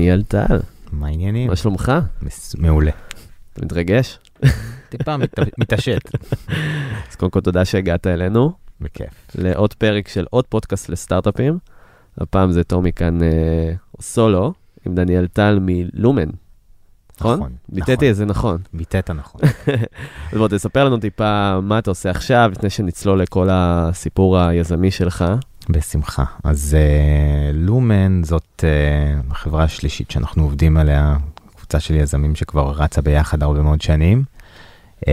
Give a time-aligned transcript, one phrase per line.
[0.00, 0.58] דניאל טל,
[0.92, 1.48] מה העניינים?
[1.50, 1.92] מה שלומך?
[2.58, 2.90] מעולה.
[3.52, 4.18] אתה מתרגש?
[4.88, 6.10] טיפה מת- מתעשת.
[7.10, 9.08] אז קודם כל תודה שהגעת אלינו בכיף.
[9.34, 11.58] לעוד פרק של עוד פודקאסט לסטארט-אפים.
[12.18, 14.52] הפעם זה טומי כאן אה, סולו
[14.86, 16.28] עם דניאל טל מלומן.
[17.20, 17.38] נכון?
[17.38, 18.08] נכון, ביטאתי נכון.
[18.10, 18.58] את זה נכון.
[18.72, 19.40] ביטאת נכון.
[20.32, 25.24] אז בוא תספר לנו טיפה מה אתה עושה עכשיו, לפני שנצלול לכל הסיפור היזמי שלך.
[25.68, 26.24] בשמחה.
[26.44, 31.16] אז uh, לומן זאת uh, החברה השלישית שאנחנו עובדים עליה,
[31.56, 34.24] קבוצה של יזמים שכבר רצה ביחד הרבה מאוד שנים.
[35.00, 35.04] Um,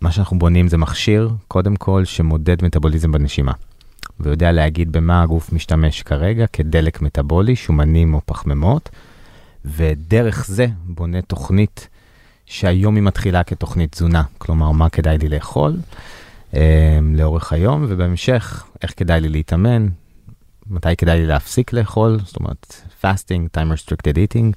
[0.00, 3.52] מה שאנחנו בונים זה מכשיר, קודם כל, שמודד מטאבוליזם בנשימה.
[4.20, 8.88] ויודע להגיד במה הגוף משתמש כרגע כדלק מטאבולי, שומנים או פחמימות,
[9.64, 11.88] ודרך זה בונה תוכנית
[12.46, 15.78] שהיום היא מתחילה כתוכנית תזונה, כלומר, מה כדאי לי לאכול אה,
[17.12, 19.88] לאורך היום, ובהמשך, איך כדאי לי להתאמן,
[20.66, 24.52] מתי כדאי לי להפסיק לאכול, זאת אומרת, fasting, time restricted eating,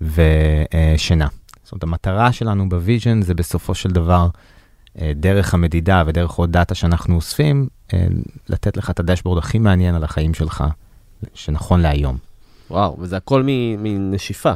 [0.00, 1.28] ושינה.
[1.62, 4.28] זאת אומרת, המטרה שלנו ב vision זה בסופו של דבר,
[5.00, 8.06] אה, דרך המדידה ודרך עוד דאטה שאנחנו אוספים, אה,
[8.48, 10.64] לתת לך את ה dashboard הכי מעניין על החיים שלך,
[11.34, 12.16] שנכון להיום.
[12.70, 13.42] וואו, וזה הכל
[13.78, 14.52] מנשיפה.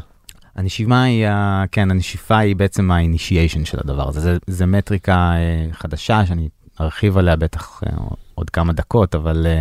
[0.57, 1.27] הנשימה היא,
[1.73, 4.21] כן, הנשיפה היא בעצם ה-initiation של הדבר הזה.
[4.21, 6.49] זה, זה מטריקה אה, חדשה שאני
[6.81, 7.97] ארחיב עליה בטח אה,
[8.35, 9.61] עוד כמה דקות, אבל אה,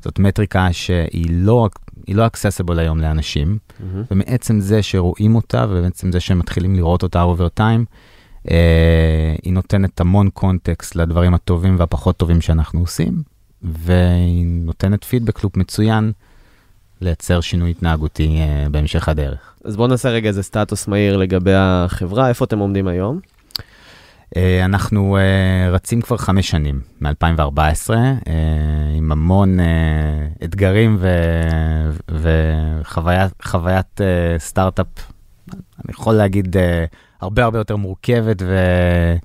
[0.00, 1.68] זאת מטריקה שהיא לא,
[2.06, 4.02] היא לא accessible היום לאנשים, מהמם.
[4.10, 7.84] ומעצם זה שרואים אותה, ובעצם זה שהם מתחילים לראות אותה over time,
[8.50, 13.22] אה, היא נותנת המון קונטקסט לדברים הטובים והפחות טובים שאנחנו עושים,
[13.62, 16.12] והיא נותנת פידבק לופ מצוין
[17.00, 19.54] לייצר שינוי התנהגותי אה, בהמשך הדרך.
[19.64, 23.20] אז בוא נעשה רגע איזה סטטוס מהיר לגבי החברה, איפה אתם עומדים היום?
[24.36, 27.90] אה, אנחנו אה, רצים כבר חמש שנים, מ-2014,
[28.96, 29.66] עם המון אה,
[30.44, 30.98] אתגרים
[32.08, 34.86] וחוויית חוויית, אה, סטארט-אפ,
[35.52, 36.84] אני יכול להגיד, אה,
[37.20, 39.16] הרבה הרבה יותר מורכבת ו-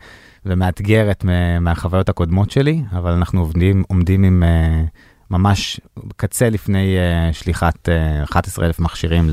[0.45, 1.25] ומאתגרת
[1.61, 4.83] מהחוויות הקודמות שלי, אבל אנחנו עובדים, עומדים עם אה,
[5.31, 5.79] ממש
[6.15, 9.29] קצה לפני אה, שליחת אה, 11,000 מכשירים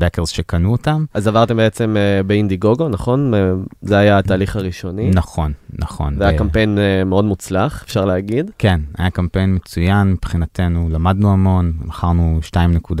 [0.00, 1.04] לבקרס שקנו אותם.
[1.14, 3.34] אז עברתם בעצם אה, באינדיגוגו, נכון?
[3.34, 3.52] אה,
[3.82, 5.10] זה היה התהליך הראשוני.
[5.10, 6.14] נכון, נכון.
[6.18, 8.50] זה היה ו- קמפיין אה, מאוד מוצלח, אפשר להגיד.
[8.58, 12.92] כן, היה קמפיין מצוין מבחינתנו, למדנו המון, מכרנו 2.3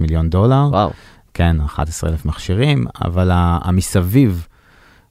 [0.00, 0.90] מיליון דולר, וואו.
[1.34, 4.46] כן, 11,000 מכשירים, אבל המסביב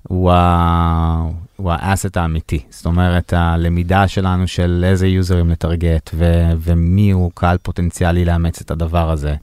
[0.08, 1.24] הוא ה-
[1.58, 2.60] הוא האסט האמיתי.
[2.70, 8.72] זאת אומרת, הלמידה שלנו של איזה יוזרים לטרגט ו- ומי הוא קהל פוטנציאלי לאמץ את
[8.72, 9.36] הדבר הזה,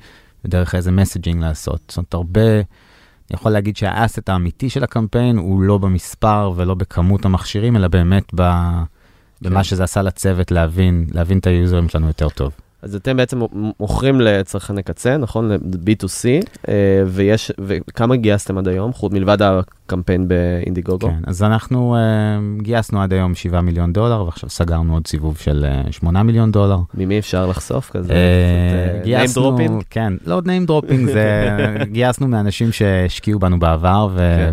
[0.45, 1.81] ודרך איזה מסג'ינג לעשות.
[1.89, 7.25] זאת אומרת, הרבה, אני יכול להגיד שהאסט האמיתי של הקמפיין הוא לא במספר ולא בכמות
[7.25, 8.43] המכשירים, אלא באמת ב...
[9.43, 9.51] כן.
[9.51, 12.53] במה שזה עשה לצוות להבין, להבין את היוזרים שלנו יותר טוב.
[12.83, 13.41] אז אתם בעצם
[13.81, 15.53] מוכרים לצרכני קצה, נכון?
[15.53, 16.75] ל-B2C, אה,
[17.07, 21.09] ויש, וכמה גייסתם עד היום, חוץ מלבד הקמפיין באינדיגוגו?
[21.09, 25.67] כן, אז אנחנו uh, גייסנו עד היום 7 מיליון דולר, ועכשיו סגרנו עוד סיבוב של
[25.89, 26.79] uh, 8 מיליון דולר.
[26.95, 28.13] ממי אפשר לחשוף כזה?
[28.13, 28.19] אה,
[28.97, 29.85] אה, גייסנו, dropping?
[29.91, 31.49] כן, לא עוד name dropping, זה
[31.93, 34.53] גייסנו מאנשים שהשקיעו בנו בעבר כן.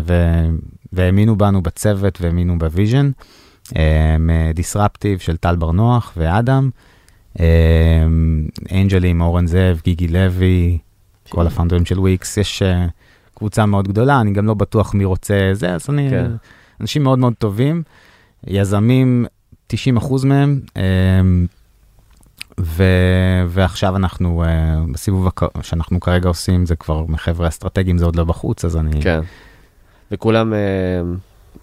[0.92, 3.10] והאמינו בנו בצוות והאמינו ב vision.
[4.54, 6.70] Disruptive של טל בר נוח ואדם.
[7.40, 8.04] אה,
[8.72, 10.78] אנג'לים, אורן זאב, גיגי לוי,
[11.28, 12.86] כל הפאונדרים של וויקס, יש אה,
[13.34, 16.30] קבוצה מאוד גדולה, אני גם לא בטוח מי רוצה זה, אז אני, כן.
[16.80, 17.82] אנשים מאוד מאוד טובים,
[18.46, 19.26] יזמים,
[19.72, 19.76] 90%
[20.24, 20.82] מהם, אה,
[22.60, 22.84] ו,
[23.48, 25.28] ועכשיו אנחנו, אה, בסיבוב
[25.62, 29.02] שאנחנו כרגע עושים, זה כבר מחבר'ה אסטרטגיים, זה עוד לא בחוץ, אז אני...
[29.02, 29.20] כן.
[30.10, 30.54] וכולם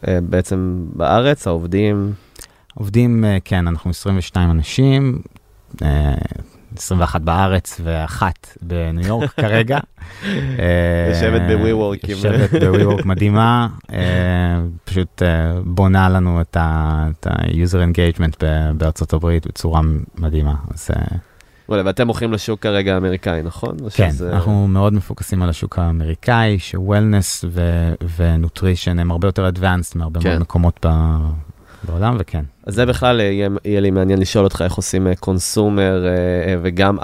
[0.08, 2.14] אה, בעצם בארץ, העובדים,
[2.74, 5.22] עובדים, כן, אנחנו 22 אנשים,
[6.78, 9.80] 21 בארץ ואחת בניו יורק כרגע.
[10.60, 14.00] אה, יושבת ב-WeWork יושבת ב-WeWork מדהימה, אה,
[14.84, 15.28] פשוט אה,
[15.66, 18.44] בונה לנו את ה-user engagement
[18.78, 19.82] בארצות הברית בצורה
[20.18, 20.54] מדהימה.
[20.74, 21.18] אז אה,
[21.70, 23.78] וואלה, ואתם מוכרים לשוק כרגע האמריקאי, נכון?
[23.94, 27.46] כן, שזה- אנחנו מאוד מפוקסים על השוק האמריקאי, שוולנס
[28.18, 30.30] ונוטרישן הם הרבה יותר advanced מהרבה כן.
[30.30, 31.20] מאוד מקומות ב-
[31.86, 32.44] בעולם וכן.
[32.66, 36.06] אז זה בכלל אה, יהיה, יהיה לי מעניין לשאול אותך איך עושים קונסומר
[36.62, 36.98] וגם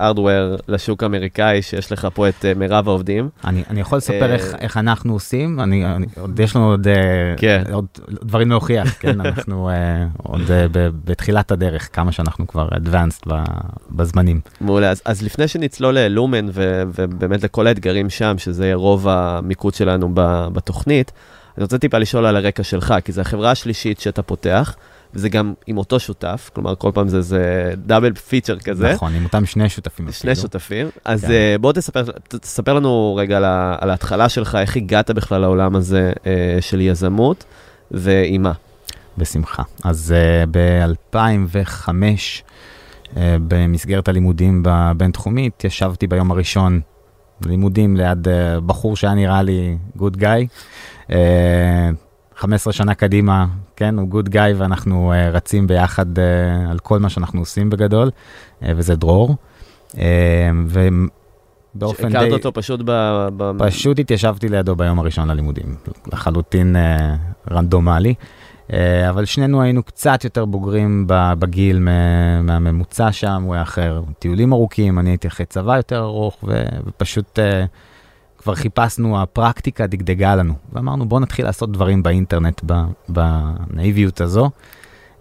[0.00, 3.28] ארדוור לשוק האמריקאי, שיש לך פה את אה, מירב העובדים.
[3.44, 6.88] אני, אני יכול לספר אה, איך, איך אנחנו עושים, אני, אני, עוד יש לנו עוד,
[6.88, 6.94] אה,
[7.36, 7.62] כן.
[7.72, 13.32] עוד דברים להוכיח, כן, אנחנו אה, עוד אה, ב, בתחילת הדרך, כמה שאנחנו כבר advanced
[13.90, 14.40] בזמנים.
[14.60, 20.10] מעולה, אז, אז לפני שנצלול ללומן ו, ובאמת לכל האתגרים שם, שזה רוב המיקוד שלנו
[20.52, 21.12] בתוכנית,
[21.58, 24.76] אני רוצה טיפה לשאול על הרקע שלך, כי זו החברה השלישית שאתה פותח,
[25.14, 28.92] וזה גם עם אותו שותף, כלומר כל פעם זה, זה דאבל פיצ'ר כזה.
[28.92, 30.12] נכון, עם אותם שני שותפים.
[30.12, 30.42] שני אפילו.
[30.42, 30.86] שותפים.
[31.04, 31.28] אז כן.
[31.28, 31.56] כן.
[31.60, 33.36] בוא תספר, תספר לנו רגע
[33.80, 37.44] על, ההתחלה שלך, איך הגעת בכלל לעולם הזה אה, של יזמות,
[37.90, 38.52] ועם מה.
[39.18, 39.62] בשמחה.
[39.84, 43.16] אז uh, ב-2005, uh,
[43.48, 46.80] במסגרת הלימודים בבינתחומית, ישבתי ביום הראשון
[47.46, 48.28] לימודים ליד
[48.66, 50.46] בחור שהיה נראה לי good guy.
[51.08, 51.12] Uh,
[52.36, 53.46] 15 שנה קדימה,
[53.76, 56.20] כן, הוא good guy ואנחנו uh, רצים ביחד uh,
[56.70, 58.10] על כל מה שאנחנו עושים בגדול,
[58.62, 59.36] וזה דרור.
[60.66, 62.16] ובאופן די...
[62.18, 62.90] הכרת אותו פשוט ב...
[63.36, 63.52] ב...
[63.58, 65.76] פשוט התיישבתי לידו ביום הראשון ללימודים,
[66.12, 67.14] לחלוטין אה,
[67.50, 68.14] רנדומלי,
[68.72, 74.52] אה, אבל שנינו היינו קצת יותר בוגרים בגיל מה- מהממוצע שם, הוא היה אחר טיולים
[74.52, 76.44] ארוכים, אני הייתי אחרי צבא יותר ארוך,
[76.86, 77.64] ופשוט אה,
[78.44, 82.62] כבר חיפשנו, הפרקטיקה דגדגה לנו, ואמרנו בוא נתחיל לעשות דברים באינטרנט
[83.08, 84.50] בנאיביות הזו.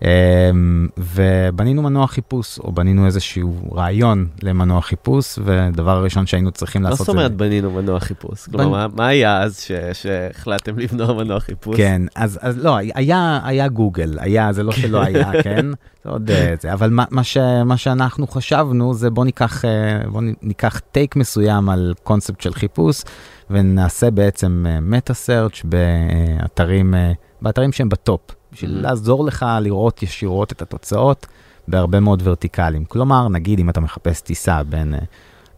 [0.04, 6.90] אמ, ובנינו מנוע חיפוש, או בנינו איזשהו רעיון למנוע חיפוש, ודבר הראשון שהיינו צריכים מה
[6.90, 8.48] לעשות זאת אומרת בנינו מנוע חיפוש?
[8.48, 9.72] כלומר, מה- מה היה אז ש-
[10.02, 11.78] שהחלטתם לבנות מנוע חיפוש?
[11.78, 15.66] כן, אז, אז לא, היה, היה גוגל, היה, זה לא שלא היה, כן?
[16.04, 19.70] זה עוד אה, זה, אבל מה, מה, ש, מה שאנחנו חשבנו זה בוא ניקח, אה,
[20.12, 23.02] בוא ניקח טייק מסוים על קונספט של חיפוש,
[23.50, 27.12] ונעשה בעצם meta search באתרים, אה,
[27.42, 28.22] באתרים שהם ב top,
[28.54, 28.82] בשביל.
[28.82, 31.26] לעזור לך לראות ישירות את התוצאות
[31.68, 32.86] בהרבה מאוד ורטיקלים.
[32.86, 35.00] כלומר, נגיד אם אתה מחפש טיסה בין אה,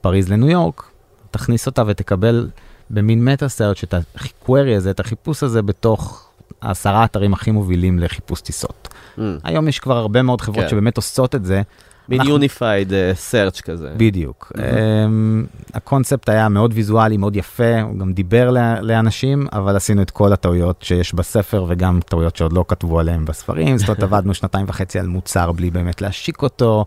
[0.01, 0.83] פריז לניו יורק,
[1.31, 2.49] תכניס אותה ותקבל
[2.89, 6.29] במין meta search את ה-query הזה, את החיפוש הזה בתוך
[6.61, 8.87] העשרה אתרים הכי מובילים לחיפוש טיסות.
[9.17, 9.21] Mm.
[9.43, 10.69] היום יש כבר הרבה מאוד חברות כן.
[10.69, 11.61] שבאמת עושות את זה.
[12.09, 13.91] מין unified search כזה.
[13.97, 14.51] בדיוק.
[14.55, 14.59] Mhm.
[14.59, 18.49] אמ, הקונספט היה מאוד ויזואלי, מאוד יפה, הוא גם דיבר
[18.81, 23.77] לאנשים, אבל עשינו את כל הטעויות שיש בספר וגם טעויות שעוד לא כתבו עליהן בספרים.
[23.77, 26.85] זאת אומרת, עבדנו שנתיים וחצי על מוצר בלי באמת להשיק אותו.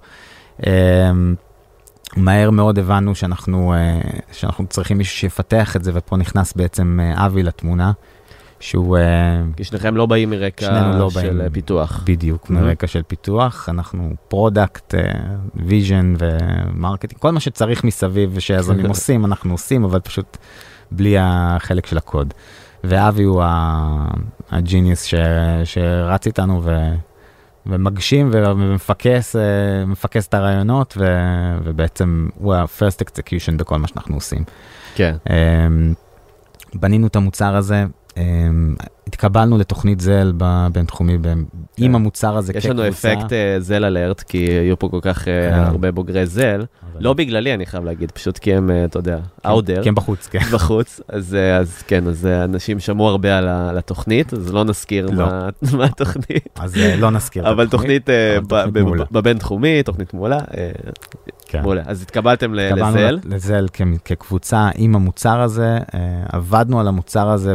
[0.66, 1.34] אמ,
[2.16, 4.00] מהר מאוד הבנו שאנחנו, אה,
[4.32, 7.92] שאנחנו צריכים מישהו שיפתח את זה, ופה נכנס בעצם אה, אבי לתמונה,
[8.60, 9.02] שהוא אה,
[9.56, 11.50] כי שניכם לא באים מרקע לא של באים.
[11.52, 12.02] פיתוח.
[12.06, 12.52] בדיוק Mhm.
[12.52, 14.94] מרקע של פיתוח, אנחנו product,
[15.54, 20.36] vision ו marketing, כל מה שצריך מסביב ושיזמים עושים, אנחנו עושים, אבל פשוט
[20.90, 22.34] בלי החלק של הקוד.
[22.84, 23.42] ואבי הוא
[24.50, 25.14] ה genius ש-
[25.64, 26.88] שרץ איתנו ו...
[27.66, 29.42] ומגשים ומפקס אה,
[29.86, 34.44] מפקס את הרעיונות ו- ובעצם הוא ה first execution בכל מה שאנחנו עושים.
[34.94, 35.16] כן.
[35.30, 35.92] אמ,
[36.74, 37.84] בנינו את המוצר הזה,
[39.06, 41.32] התקבלנו לתוכנית זל בבינתחומי ב-
[41.76, 45.50] עם המוצר הזה יש לנו אפקט אה, זל אלרט, כי היו פה כל כך אה,
[45.50, 45.58] כן.
[45.58, 46.64] הרבה בוגרי זל.
[47.00, 49.84] לא בגללי, אני חייב להגיד, פשוט כי הם, אה, אתה יודע, כן, אאודר.
[49.84, 50.38] כן בחוץ, כן.
[50.54, 55.12] בחוץ, אז, אז כן, אז אנשים שמעו הרבה על, התוכנית, אז לא נזכיר לא.
[55.12, 55.48] מה,
[55.78, 57.50] מה התוכנית, אז לא נזכיר.
[57.50, 57.68] אבל.
[57.68, 58.08] תוכנית.
[59.10, 60.38] בבינתחומי, תוכנית מעולה,
[61.48, 61.62] כן.
[61.62, 61.82] מעולה.
[61.86, 63.66] אז התקבלתם ל- התקבלנו לזל, לזל
[64.04, 66.00] כקבוצה עם המוצר הזה, אה,
[66.32, 67.54] עבדנו על המוצר הזה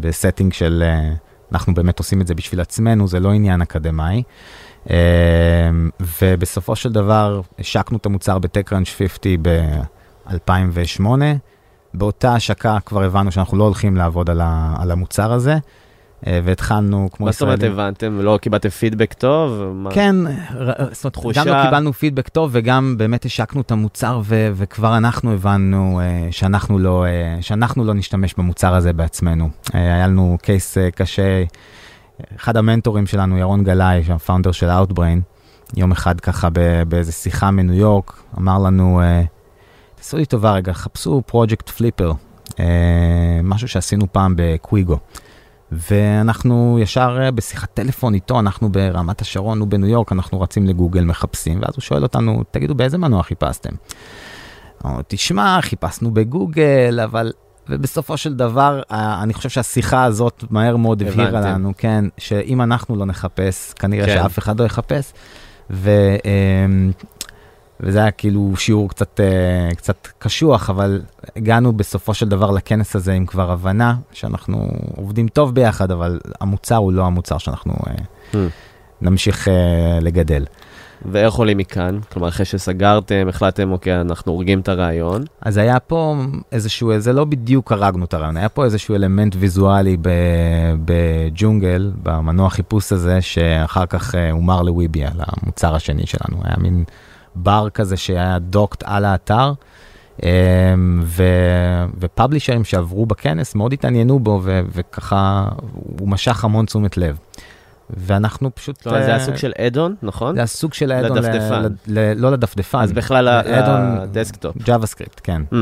[0.00, 1.12] ב setting של, אה,
[1.52, 4.22] אנחנו באמת עושים את זה בשביל עצמנו, זה לא עניין אקדמאי.
[4.90, 4.96] אה,
[6.20, 11.04] ובסופו של דבר השקנו את המוצר ב TechCrunch 50 ב-2008.
[11.94, 15.56] באותה השקה כבר הבנו שאנחנו לא הולכים לעבוד על, ה- על המוצר הזה,
[16.26, 17.78] והתחלנו כמו מה זאת אומרת ישראלים.
[17.80, 18.20] הבנתם?
[18.20, 19.62] לא קיבלתם פידבק טוב?
[19.90, 20.16] כן,
[20.92, 21.40] זאת אומרת, תחושה.
[21.44, 26.32] גם לא קיבלנו פידבק טוב וגם באמת השקנו את המוצר ו- וכבר אנחנו הבנו אה,
[26.32, 27.04] שאנחנו, לא,
[27.38, 29.48] uh, שאנחנו לא נשתמש במוצר הזה בעצמנו.
[29.64, 31.44] Uh, היה לנו קייס uh, קשה,
[32.36, 35.20] אחד המנטורים שלנו, ירון גלאי, שהפאונדר של Outbrain,
[35.76, 39.26] יום אחד ככה ב- באיזה שיחה מניו יורק, אמר לנו, uh,
[39.96, 42.12] תעשו לי טובה רגע, חפשו פרויקט פליפר,
[42.48, 42.56] uh,
[43.42, 44.98] משהו שעשינו פעם בקוויגו.
[45.72, 51.04] ואנחנו ישר אה, בשיחת טלפון איתו, אנחנו ברמת השרון, הוא בניו יורק, אנחנו רצים לגוגל,
[51.04, 53.70] מחפשים, ואז הוא שואל אותנו, תגידו, באיזה מנוע חיפשתם?
[54.84, 57.32] אמרנו, תשמע, חיפשנו בגוגל, אבל...
[57.68, 61.40] ובסופו של דבר, אני חושב שהשיחה הזאת מהר מאוד הבהירה.
[61.40, 64.14] לנו, כן, שאם אנחנו לא נחפש, כנראה כן.
[64.14, 65.12] שאף אחד לא יחפש.
[65.70, 65.90] ו...
[67.80, 71.02] וזה היה כאילו שיעור קצת, אה, קצת קשוח, אבל
[71.36, 76.76] הגענו בסופו של דבר לכנס הזה עם כבר הבנה שאנחנו עובדים טוב ביחד, אבל המוצר
[76.76, 77.94] הוא לא המוצר שאנחנו אה,
[78.32, 78.36] Hmm.
[79.02, 80.44] נמשיך אה, לגדל.
[81.12, 81.98] ואיך עולים מכאן?
[82.12, 85.24] כלומר, אחרי שסגרתם, החלטתם, אוקיי, אנחנו הורגים את הרעיון.
[85.40, 86.16] אז היה פה
[86.52, 89.96] איזשהו, זה לא בדיוק הרגנו את הרעיון, היה פה איזשהו אלמנט ויזואלי
[90.84, 96.42] בג'ונגל, במנוע חיפוש הזה, שאחר כך הומר לוויביה, למוצר השני שלנו.
[96.44, 96.84] היה מין
[97.34, 99.52] בר כזה שהיה דוקט על האתר,
[100.22, 100.28] אמ,
[101.04, 105.48] ו- ופאבלישרים שעברו בכנס מאוד התעניינו בו, ו- וככה
[105.98, 107.18] הוא משך המון תשומת לב.
[107.90, 108.82] ואנחנו פשוט...
[108.82, 110.34] כלומר, זה היה אה, של add-on, נכון?
[110.34, 111.62] זה הסוג של ה add-on, ל- לדפדפן.
[112.16, 112.78] לא לדפדפן.
[112.78, 113.28] אז בכלל
[114.02, 114.86] ל desktop.
[114.86, 115.42] JavaScript, כן.
[115.52, 115.56] Hmm,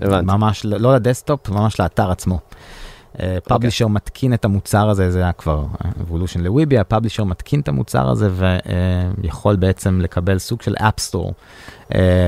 [0.00, 0.26] הבנתי.
[0.26, 2.38] ממש, ל- לא ל desktop, ממש לאתר עצמו.
[3.14, 3.40] אוקיי.
[3.40, 5.64] publisher מתקין את המוצר הזה, זה היה כבר
[6.00, 8.30] evolution ל Wibiya, ה publisher מתקין את המוצר הזה
[9.18, 11.34] ויכול בעצם לקבל סוג של App Store,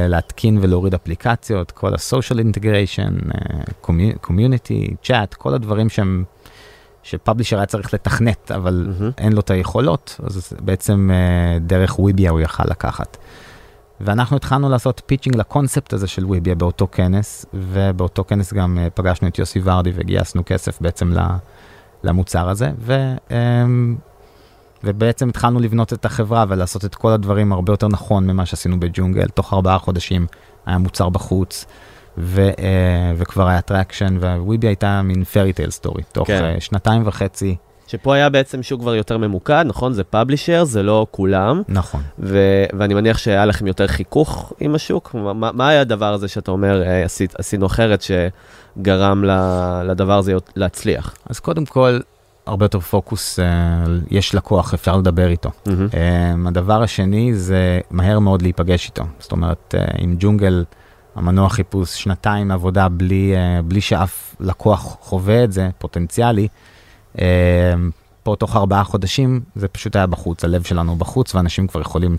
[0.09, 3.33] להתקין ולהוריד אפליקציות, כל ה social integration,
[4.27, 6.25] community, chat, כל הדברים שהם,
[7.03, 9.11] ש publisher היה צריך לתכנת, אבל מהמם.
[9.19, 13.17] אין לו את היכולות, אז בעצם אה, דרך Wibiya הוא יכל לקחת.
[14.01, 19.29] ואנחנו התחלנו לעשות pitching לקונספט הזה של Wibiya באותו כנס, ובאותו כנס גם אה, פגשנו
[19.29, 21.37] את יוסי ורדי וגייסנו כסף בעצם ל-
[22.05, 23.97] למוצר הזה, ו, אמ,
[24.85, 29.29] ובעצם התחלנו לבנות את החברה ולעשות את כל הדברים הרבה יותר נכון ממה שעשינו בג'ונגל.
[29.29, 30.27] תוך ארבעה חודשים
[30.67, 31.67] היה מוצר בחוץ,
[32.19, 36.03] ו, אה, וכבר היה traction, Wibiya הייתה מין fairy tale story.
[36.13, 36.45] תוך כן.
[36.45, 37.57] אה, שנתיים וחצי,
[37.95, 39.93] שפה היה בעצם שוק כבר יותר ממוקד, נכון?
[39.93, 42.01] זה publisher, זה לא כולם, נכון.
[42.19, 45.15] ו- ואני מניח שהיה לכם יותר חיכוך עם השוק.
[45.15, 49.25] מה, מה- היה הדבר הזה שאתה אומר, "אה, עשית, עשינו אחרת, שגרם
[49.85, 51.15] לדבר הזה להצליח?
[51.31, 51.99] אז קודם כל,
[52.47, 53.45] הרבה יותר פוקוס, אה,
[54.11, 55.51] יש לקוח, אפשר לדבר איתו.
[55.67, 55.99] אמ,
[56.49, 59.05] הדבר השני זה מהר מאוד להיפגש איתו.
[59.19, 60.65] זאת אומרת, עם ג'ונגל,
[61.15, 63.35] המנוע חיפוש, שנתיים עבודה בלי,
[63.65, 66.49] בלי שאף לקוח חווה את זה, פוטנציאלי.
[67.17, 67.21] Um,
[68.23, 72.17] פה תוך ארבעה חודשים זה פשוט היה בחוץ, הלב שלנו בחוץ, ואנשים כבר יכולים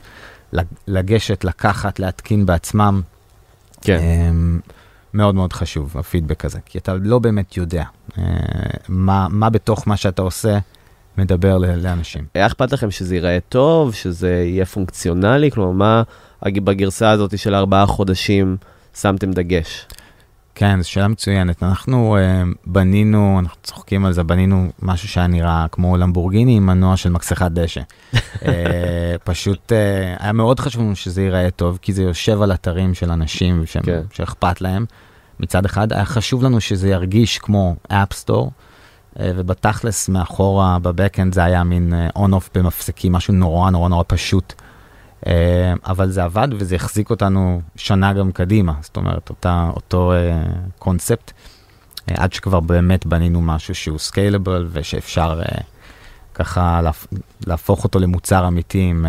[0.53, 3.01] לג- לגשת, לקחת, להתקין בעצמם.
[3.81, 3.99] כן.
[3.99, 4.71] Um,
[5.13, 8.13] מאוד מאוד חשוב, הפידבק הזה, כי אתה לא באמת יודע uh,
[8.89, 10.57] מה, מה בתוך מה שאתה עושה
[11.17, 12.25] מדבר לאנשים.
[12.33, 15.51] היה אכפת לכם שזה ייראה טוב, שזה יהיה פונקציונלי?
[15.51, 16.03] כלומר, מה
[16.63, 18.57] בגרסה הזאת של ארבעה חודשים
[18.99, 19.87] שמתם דגש?
[20.55, 21.63] כן, זו שאלה מצוינת.
[21.63, 26.97] אנחנו אה, בנינו, אנחנו צוחקים על זה, בנינו משהו שהיה נראה כמו למבורגיני עם מנוע
[26.97, 27.81] של מכסחת דשא.
[28.13, 28.17] אה,
[29.23, 33.11] פשוט אה, היה מאוד חשוב לנו שזה ייראה טוב, כי זה יושב על אתרים של
[33.11, 34.01] אנשים שהם, כן.
[34.13, 34.85] שאכפת להם.
[35.39, 41.33] מצד אחד, היה חשוב לנו שזה ירגיש כמו App Store, אה, ובתכלס מאחורה, ב backend
[41.33, 44.53] זה היה מין on-off במפסקים, משהו נורא נורא נורא פשוט.
[45.23, 45.27] אה,
[45.85, 50.13] אבל זה עבד וזה החזיק אותנו שנה גם קדימה, זאת אומרת, אותה, אותו
[50.79, 55.41] קונספט, אה, עד שכבר באמת בנינו משהו שהוא scalable ושאפשר
[56.33, 57.07] ככה להפ,
[57.47, 59.05] להפוך אותו למוצר אמיתי עם...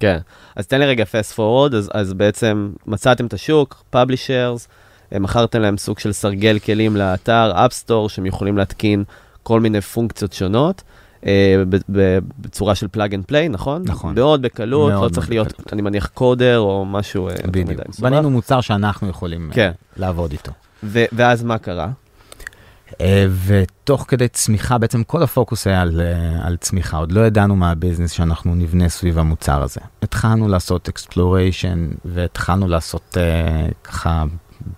[0.00, 0.18] כן.
[0.56, 4.68] אז תן לי רגע fast forward, אז, אז בעצם מצאתם את השוק, publishers,
[5.12, 9.04] מכרתם להם סוג של סרגל כלים לאתר, App Store, שהם יכולים להתקין
[9.42, 10.82] כל מיני פונקציות שונות.
[11.26, 11.62] אה,
[12.38, 13.82] בצורה של plug and play, נכון?
[13.86, 14.14] נכון.
[14.14, 15.72] מאוד בקלות, מאוד לא צריך להיות, בקלות.
[15.72, 17.80] אני מניח, coder או משהו אה, בדיוק.
[17.98, 19.70] בנינו מוצר שאנחנו יכולים כן.
[19.74, 20.52] אה, לעבוד איתו.
[20.82, 21.88] ו- ואז מה קרה?
[23.46, 26.00] ותוך כדי צמיחה, בעצם כל הפוקוס היה על,
[26.42, 29.80] על צמיחה, עוד לא ידענו מה ה business שאנחנו נבנה סביב המוצר הזה.
[30.02, 34.24] התחלנו לעשות exploration והתחלנו לעשות אה, ככה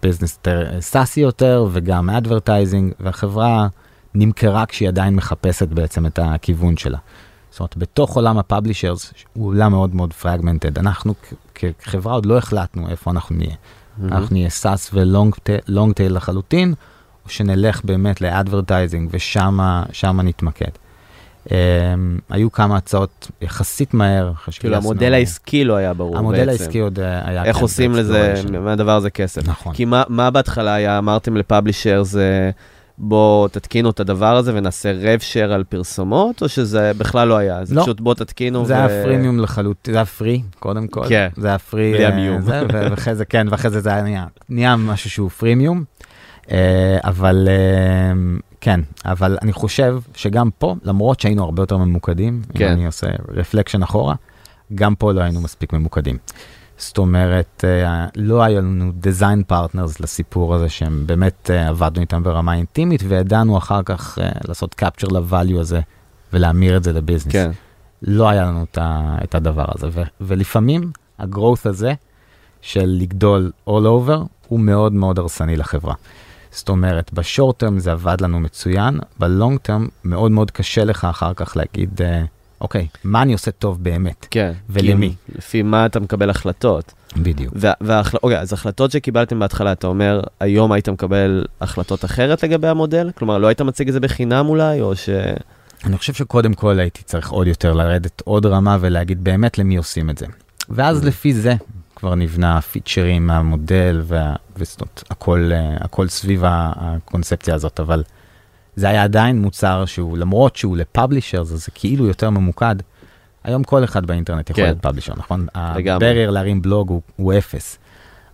[0.03, 3.69] business יותר SaaS י יותר וגם advertising, והחברה
[4.19, 6.99] נמכרה כשהיא עדיין מחפשת בעצם את הכיוון שלה.
[7.51, 10.79] זאת אומרת, בתוך עולם ה publishers הוא עולם מאוד מאוד fragmented.
[10.79, 11.15] אנחנו
[11.55, 13.55] כחברה עוד לא החלטנו איפה אנחנו נהיה.
[14.05, 16.75] אנחנו נהיה SaaS ו long tail לחלוטין,
[17.25, 19.17] או שנלך באמת ל advertising
[19.93, 20.71] שמה נתמקד.
[21.47, 21.51] אמ,
[22.31, 24.33] היו כמה הצעות יחסית מהר.
[24.61, 26.63] כאילו המודל העסקי לא היה ברור המודל בעצם.
[26.63, 27.45] העסקי עוד אה, היה...
[27.45, 28.59] איך כן, עושים לזה, ב exploration.
[28.59, 29.49] מהדבר הזה כסף.
[29.49, 29.75] נכון.
[29.75, 32.51] כי מה, מה בהתחלה היה, אמרתם ל publisher זה
[33.01, 37.65] בוא תתקינו את הדבר הזה ונעשה rev share על פרסומות, או שזה בכלל לא היה?
[37.65, 37.83] זה לא.
[37.83, 41.09] פשוט בוא תתקינו זה היה freemium לחלוטין, זה היה free, קודם כל.
[41.09, 41.29] כן.
[41.37, 41.93] זה היה free.
[41.93, 42.41] בלי אה, המיום.
[42.41, 45.85] זה, ו- ואחרי זה, כן, ואחרי זה זה היה נהיה, נהיה משהו שהוא freemium.
[46.51, 48.13] אה, אבל אה,
[48.61, 52.67] כן, אבל אני חושב שגם פה, למרות שהיינו הרבה יותר ממוקדים, כן.
[52.67, 54.15] אם אני עושה reflection אחורה,
[54.75, 56.17] גם פה לא היינו מספיק ממוקדים.
[56.79, 62.23] זאת אומרת, אה, לא היה לנו design partners לסיפור הזה שהם באמת אה, עבדנו איתם
[62.23, 65.81] ברמה אינטימית וידענו אחר כך אה, לעשות capture ל value הזה
[66.33, 67.33] ולהמיר את זה לביזנס.
[67.33, 67.51] כן.
[68.03, 68.65] לא היה לנו
[69.25, 71.95] את, הדבר הזה, ו, ולפעמים הגרואות הזה
[72.61, 74.19] של לגדול all over,
[74.49, 75.95] הוא מאוד מאוד הרסני לחברה.
[76.51, 81.35] זאת אומרת, בשורט טרם זה עבד לנו מצוין, בלונג טרם מאוד מאוד קשה לך אחר
[81.35, 82.25] כך להגיד, אה,
[82.61, 84.27] אוקיי, מה אני עושה טוב באמת?
[84.31, 84.53] כן.
[84.71, 85.15] ולמי?
[85.37, 86.93] לפי מה אתה מקבל החלטות.
[87.17, 87.55] בדיוק.
[87.57, 88.19] וה- וההחל...
[88.23, 93.11] אוקיי, אז החלטות שקיבלתם בהתחלה, אתה אומר, היום היית מקבל החלטות אחרת לגבי המודל?
[93.15, 95.09] כלומר, לא היית מציג את זה בחינם אולי, או ש...
[95.85, 100.11] אני חושב שקודם כל הייתי צריך עוד יותר לרדת עוד רמה ולהגיד באמת למי עושים
[100.11, 100.27] את זה.
[100.69, 101.55] ואז לפי זה
[101.97, 108.03] כבר נבנה פיצ'רים מהמודל וה- וזאת אומרת, הכל, אה, הכל סביב הקונספציה הזאת, אבל
[108.79, 112.77] זה היה עדיין מוצר שהוא למרות שהוא לפאבלישר זה, זה כאילו יותר ממוקד.
[113.45, 114.69] היום כל אחד באינטרנט יכול כן.
[114.69, 115.47] להיות פאבלישר, נכון?
[115.77, 115.91] לגמרי.
[115.91, 117.79] הברייר להרים בלוג הוא, הוא אפס.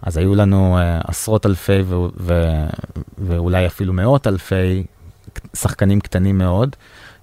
[0.02, 2.66] אז היו לנו uh, עשרות אלפי ו- ו-
[3.18, 4.84] ואולי אפילו מאות אלפי
[5.56, 6.76] שחקנים קטנים מאוד,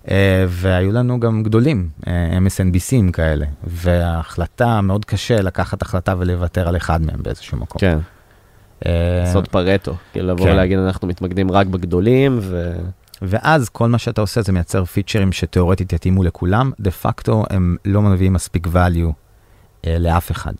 [0.05, 0.09] uh,
[0.47, 2.05] והיו לנו גם גדולים, uh,
[2.47, 7.79] MSNBCים כאלה, וההחלטה, מאוד קשה לקחת החלטה ולוותר על אחד מהם באיזשהו מקום.
[7.79, 7.97] כן,
[8.85, 9.95] אה, לעשות פרטו.
[10.11, 10.51] כאילו לבוא כן.
[10.51, 12.75] ולהגיד, אנחנו מתמקדים רק בגדולים, ו...
[13.21, 18.01] ואז כל מה שאתה עושה זה מייצר פיצ'רים שתאורטית יתאימו לכולם, דה פקטו הם לא
[18.01, 19.11] מביאים מספיק value
[19.87, 20.53] אה, לאף אחד.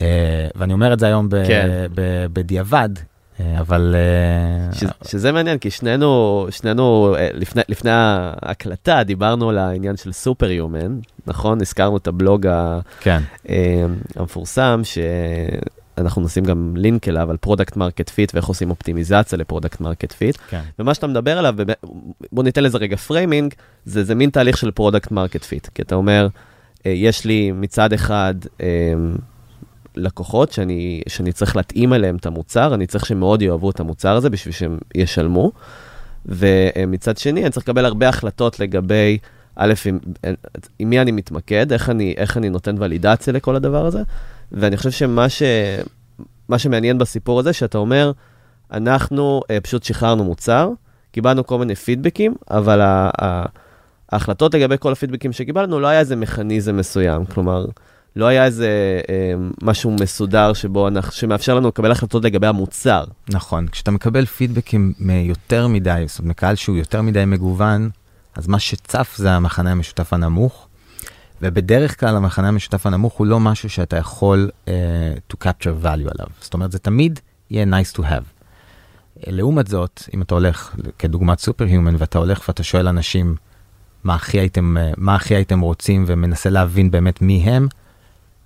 [0.00, 1.68] אה, ואני אומר את זה היום ב- כן.
[1.94, 2.88] ב- בדיעבד,
[3.40, 3.94] אה, אבל...
[3.98, 10.12] אה, ש, שזה מעניין, כי שנינו, שנינו אה, לפני, לפני ההקלטה דיברנו על העניין של
[10.12, 11.60] Superhuman, נכון?
[11.60, 12.46] הזכרנו את הבלוג
[13.00, 13.20] כן,
[14.16, 14.80] המפורסם,
[15.96, 20.12] שאנחנו נשים גם לינק אליו על product market fit ואיך עושים אופטימיזציה ל product market
[20.12, 20.38] fit.
[20.78, 21.54] ומה שאתה מדבר עליו,
[22.32, 25.68] בוא ניתן לזה רגע framing, זה, זה מין תהליך של product market fit.
[25.74, 26.28] כי אתה אומר,
[26.86, 28.66] אה, יש לי מצד אחד אה,
[29.96, 34.30] לקוחות שאני, שאני צריך להתאים אליהם את המוצר, אני צריך שמאוד יאהבו את המוצר הזה
[34.30, 35.52] בשביל שהם ישלמו.
[36.26, 39.18] ומצד שני, אני צריך לקבל הרבה החלטות לגבי,
[39.56, 39.98] א', עם,
[40.78, 44.02] עם מי אני מתמקד, איך אני, איך אני נותן ולידציה לכל הדבר הזה.
[44.52, 45.42] ואני חושב שמה ש,
[46.48, 48.12] מה שמעניין בסיפור הזה, שאתה אומר,
[48.72, 50.70] אנחנו uh, פשוט שחררנו מוצר,
[51.12, 53.44] קיבלנו כל מיני פידבקים, אבל ה, ה,
[54.12, 57.24] ההחלטות לגבי כל הפידבקים שקיבלנו, לא היה איזה מכניזם מסוים.
[57.24, 57.66] כלומר,
[58.16, 63.04] לא היה איזה אה, משהו מסודר שבו אנחנו, שמאפשר לנו לקבל החלטות לגבי המוצר.
[63.28, 63.66] נכון.
[63.68, 67.90] כשאתה מקבל פידבקים מיותר מדי, זאת אומרת, מקהל שהוא יותר מדי מגוון,
[68.34, 70.68] אז מה שצף זה המחנה המשותף הנמוך,
[71.42, 74.68] ובדרך כלל המחנה המשותף הנמוך הוא לא משהו שאתה יכול uh,
[75.32, 76.26] to capture value עליו.
[76.40, 78.24] זאת אומרת, זה תמיד יהיה nice to have.
[79.26, 83.36] לעומת זאת, אם אתה הולך, כדוגמת סופר-היומן, ואתה הולך ואתה שואל אנשים
[84.04, 87.68] מה הכי הייתם, אה, מה הכי הייתם רוצים ומנסה להבין באמת מי הם,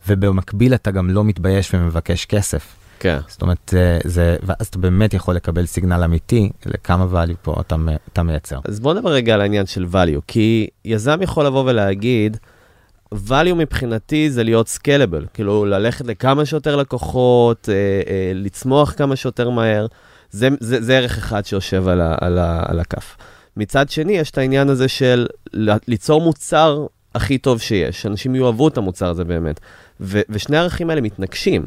[0.08, 2.76] ובמקביל אתה גם לא מתבייש ומבקש כסף.
[2.98, 3.18] כן.
[3.28, 7.76] זאת אומרת, זה, זה, ואז אתה באמת יכול לקבל סיגנל אמיתי לכמה value פה אתה,
[8.12, 8.58] אתה מייצר.
[8.64, 12.36] אז בואו נדבר רגע על העניין של value, כי יזם יכול לבוא ולהגיד,
[13.14, 19.50] value מבחינתי זה להיות scalable, כאילו ללכת לכמה שיותר לקוחות, אה, אה, לצמוח כמה שיותר
[19.50, 19.86] מהר,
[20.30, 23.16] זה, זה, זה ערך אחד שיושב על, ה, על, ה, על הכף.
[23.56, 25.26] מצד שני, יש את העניין הזה של
[25.88, 29.60] ליצור מוצר הכי טוב שיש, שאנשים יאהבו את המוצר הזה באמת.
[30.00, 31.62] ו, ושני הערכים האלה מתנגשים.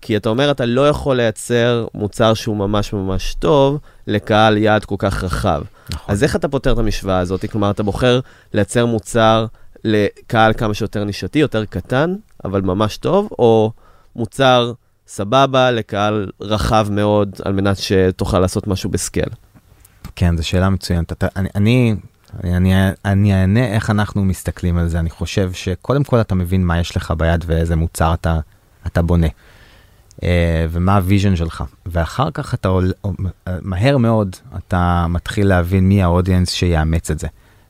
[0.00, 4.94] כי אתה אומר, אתה לא יכול לייצר מוצר שהוא ממש ממש טוב לקהל יעד כל
[4.98, 5.62] כך רחב.
[5.92, 6.12] נכון.
[6.12, 7.50] אז איך אתה פותר את המשוואה הזאת?
[7.50, 8.20] כלומר, אתה בוחר
[8.54, 9.46] לייצר מוצר
[9.84, 12.14] לקהל כמה שיותר נישתי, יותר קטן,
[12.44, 13.72] אבל ממש טוב, או
[14.16, 14.72] מוצר
[15.06, 19.28] סבבה לקהל רחב מאוד, על מנת שתוכל לעשות משהו ב scale.
[20.16, 21.12] כן, זו שאלה מצוינת.
[21.12, 21.94] אתה, אני, אני,
[22.44, 24.98] אני, אני אענה איך אנחנו מסתכלים על זה.
[24.98, 28.40] אני חושב שקודם כל אתה מבין מה יש לך ביד ואיזה מוצר אתה,
[28.86, 29.26] אתה בונה.
[30.16, 30.20] אה,
[30.70, 31.64] ומה ה vision שלך.
[31.86, 32.92] ואחר כך אתה עול,
[33.62, 37.28] מהר מאוד אתה מתחיל להבין מי ה audience שיאמץ את זה.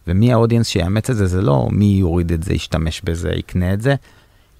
[0.09, 3.73] ומי ה audience שיאמץ את זה, זה לא מי יוריד את זה, ישתמש בזה, יקנה
[3.73, 3.95] את זה.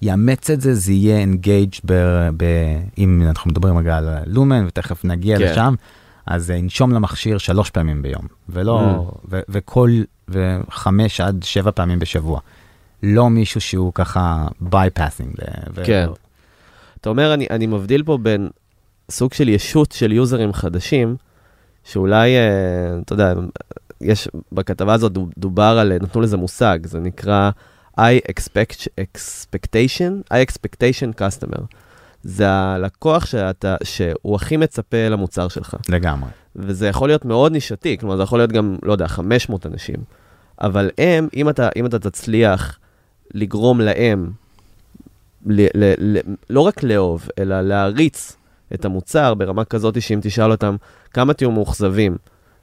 [0.01, 1.93] יאמץ את זה, זה יהיה אינגייג' ב,
[2.37, 2.43] ב,
[2.97, 5.43] אם אנחנו מדברים רגע על לומן, ותכף נגיע כן.
[5.51, 5.75] לשם,
[6.25, 9.17] אז ינשום למכשיר שלוש פעמים ביום, ולא, Mm.
[9.29, 9.89] ו, וכל,
[10.29, 12.39] וחמש עד שבע פעמים בשבוע.
[13.03, 15.41] לא מישהו שהוא ככה bypassing.
[15.75, 16.07] ו- כן.
[17.01, 18.49] אתה אומר, אני, אני מבדיל פה בין
[19.11, 21.15] סוג של ישות של יוזרים חדשים,
[21.83, 22.41] שאולי, אה,
[23.05, 23.33] אתה יודע,
[24.01, 27.49] יש, בכתבה הזאת דו- דובר על, נתנו לזה מושג, זה נקרא
[27.99, 31.61] I expect, expectation, I expectation customer.
[32.23, 35.75] זה הלקוח שאתה, שהוא הכי מצפה למוצר שלך.
[35.89, 36.29] לגמרי.
[36.55, 39.95] וזה יכול להיות מאוד נישתי, כלומר, זה יכול להיות גם, לא יודע, 500 אנשים.
[40.61, 42.79] אבל הם, אם אתה, אם אתה תצליח
[43.33, 44.31] לגרום להם,
[45.45, 48.37] ל, ל, ל, לא רק לאהוב, אלא להריץ
[48.73, 50.75] את המוצר ברמה כזאת שאם תשאל אותם
[51.13, 52.17] כמה תהיו מאוכזבים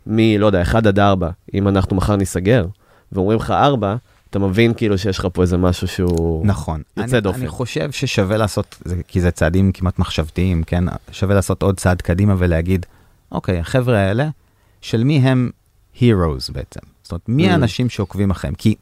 [0.07, 2.67] מ, לא יודע, 1 עד 4, אם אנחנו מחר ניסגר,
[3.13, 3.97] ואומרים לך 4,
[4.31, 6.47] אתה מבין כאילו שיש לך פה איזה משהו שהוא...
[6.47, 6.83] נכון.
[6.97, 7.39] יוצא אני, דופן.
[7.39, 10.85] אני חושב ששווה לעשות, כי זה צעדים כמעט מחשבתיים, כן?
[11.13, 12.87] שווה לעשות עוד צעד קדימה ולהגיד,
[13.33, 14.29] אוקיי, החבר'ה האלה,
[14.81, 15.51] של מי הם
[15.97, 16.81] heroes בעצם?
[17.03, 17.53] זאת אומרת, מי Mm.
[17.53, 18.55] האנשים שעוקבים אחריהם?
[18.55, 18.75] כי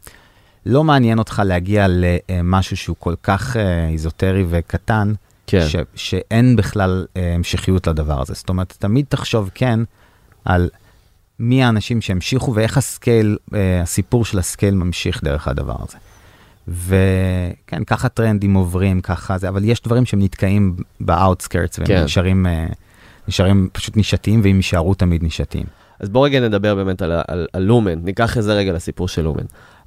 [0.66, 5.12] לא מעניין אותך להגיע למשהו שהוא כל כך אה, איזוטרי וקטן,
[5.46, 5.68] כן.
[5.68, 8.34] ש, שאין בכלל אה, המשכיות לדבר הזה.
[8.34, 9.80] זאת אומרת, תמיד תחשוב כן
[10.44, 10.68] על
[11.38, 15.98] מי האנשים שהמשיכו ואיך ה scale, אה, הסיפור של ה scale ממשיך דרך הדבר הזה.
[16.68, 22.04] וכן, ככה טרנדים עוברים, ככה זה, אבל יש דברים שהם נתקעים ב outskirts והם כן.
[22.04, 22.66] נשארים, אה,
[23.28, 25.66] נשארים פשוט נישתיים והם יישארו תמיד נישתיים.
[26.00, 29.22] אז בוא רגע נדבר באמת על, ה- על, על לומן, ניקח איזה רגע לסיפור של
[29.22, 29.44] לומן.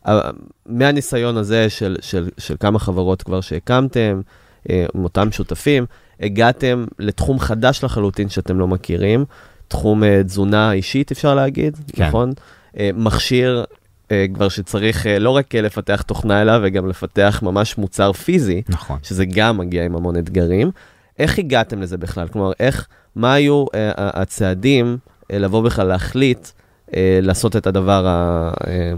[0.08, 0.30] אה,
[0.66, 4.22] מהניסיון הזה של, של, של כמה חברות כבר שהקמתם,
[4.70, 5.86] עם אותם שותפים,
[6.20, 9.26] הגעתם לתחום חדש לחלוטין שאתם לא מכירים,
[9.68, 12.08] תחום אה, תזונה אישית, אפשר להגיד, כן.
[12.08, 12.34] נכון?
[12.80, 13.64] אה, מכשיר
[14.12, 18.98] אה, כבר שצריך לא רק לפתח תוכנה אליו, וגם לפתח ממש מוצר פיזי, נכון.
[19.04, 20.72] שזה גם מגיע עם המון אתגרים.
[21.20, 22.28] איך הגעתם לזה בכלל?
[22.28, 24.98] כלומר, איך, מה היו אה, הצעדים
[25.32, 26.48] אה, לבוא בכלל להחליט
[26.96, 28.92] אה, לעשות את הדבר, ה, אה,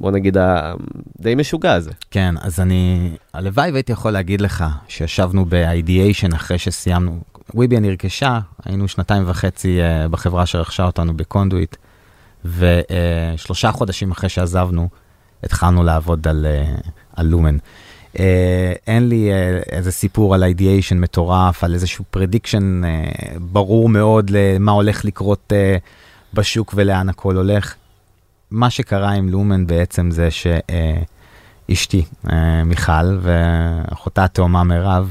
[0.00, 1.90] בוא נגיד, הדי משוגע הזה?
[2.10, 7.20] כן, אז אני, הלוואי והייתי יכול להגיד לך שישבנו ב-ideation אחרי שסיימנו.
[7.54, 11.76] וויביה נרכשה, היינו שנתיים וחצי uh, בחברה שרכשה אותנו בקונדויט,
[12.44, 14.88] ושלושה חודשים אחרי שעזבנו,
[15.44, 17.56] התחלנו לעבוד על, uh, על לומן.
[18.14, 18.18] Uh,
[18.86, 24.72] אין לי uh, איזה סיפור על ideation מטורף, על איזשהו prediction uh, ברור מאוד למה
[24.72, 27.74] הולך לקרות uh, בשוק ולאן הכל הולך.
[28.50, 30.46] מה שקרה עם לומן בעצם זה ש...
[30.46, 31.04] Uh,
[32.64, 35.10] מיכל, ואחותה התאומה מירב,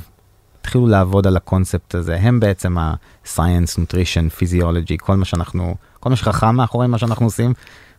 [0.65, 2.17] התחילו לעבוד על הקונספט הזה.
[2.21, 7.53] הם בעצם ה-science, nutrition, physiology, כל מה שאנחנו, כל מה שחכם מאחורי מה שאנחנו עושים,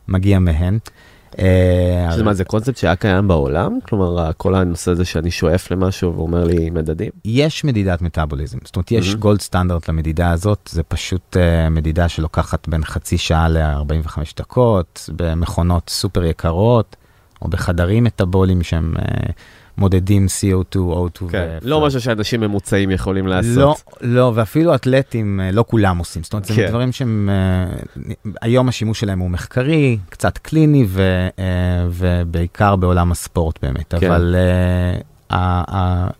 [0.08, 0.78] מגיע מהן.
[1.38, 3.78] אה, שזה מה, זה קונספט שהיה קיים בעולם?
[3.88, 7.10] כלומר, כל הנושא הזה שאני שואף למשהו ואומר לי מדדים?
[7.24, 9.14] יש מדידת מטאבוליזם, זאת אומרת, יש.
[9.14, 15.90] גולד סטנדרט למדידה הזאת, זה פשוט uh, מדידה שלוקחת בין חצי שעה ל-45 דקות, במכונות
[15.90, 16.96] סופר יקרות,
[17.42, 19.32] או בחדרים מטאבוליים שהם uh,
[19.78, 21.30] מודדים CO2, O2.
[21.30, 21.48] כן.
[21.62, 23.82] ו- לא משהו שאנשים ממוצעים יכולים לעשות.
[24.00, 26.22] לא, לא, ואפילו אתלטים, אה, לא כולם עושים.
[26.22, 26.68] זאת אומרת, זה כן.
[26.68, 27.76] דברים שהם, אה,
[28.42, 31.02] היום השימוש שלהם הוא מחקרי, קצת קליני, ו,
[31.38, 31.44] אה,
[31.90, 33.94] ובעיקר בעולם הספורט באמת.
[34.00, 34.06] כן.
[34.10, 34.98] אבל אה,
[35.38, 36.10] ה- ה-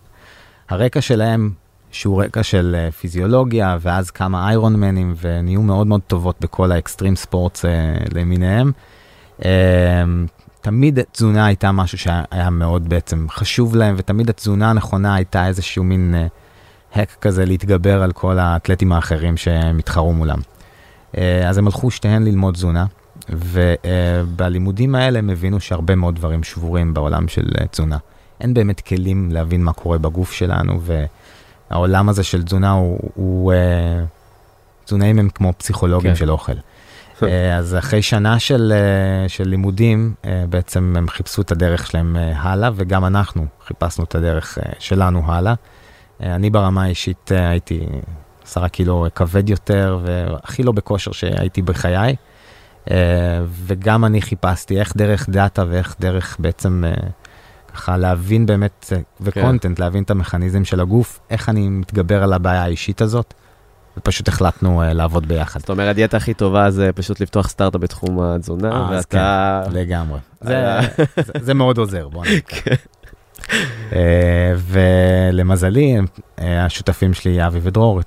[0.69, 1.51] הרקע שלהם,
[1.91, 7.65] שהוא רקע של פיזיולוגיה, ואז כמה איירון מנים, ונהיו מאוד מאוד טובות בכל האקסטרים ספורטס
[8.15, 8.73] למיניהם.
[10.57, 15.85] אה, תמיד תזונה הייתה משהו שהיה מאוד בעצם חשוב להם, ותמיד התזונה הנכונה הייתה איזשהו
[15.85, 16.27] מין אה,
[16.95, 20.39] האק כזה להתגבר על כל האתלטים האחרים שהם התחרו מולם.
[21.17, 22.87] אה, אז הם הלכו שתיהן ללמוד תזונה,
[23.29, 27.99] ובלימודים האלה הם הבינו שהרבה מאוד דברים שבורים בעולם של אה, תזונה.
[28.41, 30.81] אין באמת כלים להבין מה קורה בגוף שלנו,
[31.71, 34.05] והעולם הזה של תזונה הוא, הוא אה,
[34.85, 36.17] תזונאים הם כמו פסיכולוגים כן.
[36.17, 36.53] של אוכל.
[37.23, 42.17] אה, אז אחרי שנה של, אה, של לימודים, אה, בעצם הם חיפשו את הדרך שלהם
[42.17, 45.55] אה, הלאה, וגם אנחנו חיפשנו את הדרך שלנו הלאה.
[46.23, 47.87] אה, אני ברמה האישית הייתי
[48.45, 52.17] עשרה קילו כבד יותר, והכי לא בכושר שהייתי בחיי.
[53.49, 56.85] וגם אני חיפשתי איך דרך דאטה ואיך דרך בעצם
[57.75, 63.01] ככה להבין באמת, וקונטנט, להבין את המכניזם של הגוף, איך אני מתגבר על הבעיה האישית
[63.01, 63.35] הזאת,
[63.99, 65.61] ופשוט החלטנו אה, לעבוד ביחד.
[65.61, 69.63] זאת אומרת, הדיאטה הכי טובה זה פשוט לפתוח סטארט-אפ בתחום התזונה, אה, ואתה...
[69.73, 70.19] לגמרי.
[70.41, 70.81] זה, אה.
[71.17, 72.43] זה, זה מאוד עוזר, בוא נגיד.
[73.93, 75.97] אה, ולמזלי,
[76.41, 78.01] אה, השותפים שלי, אבי ודרור,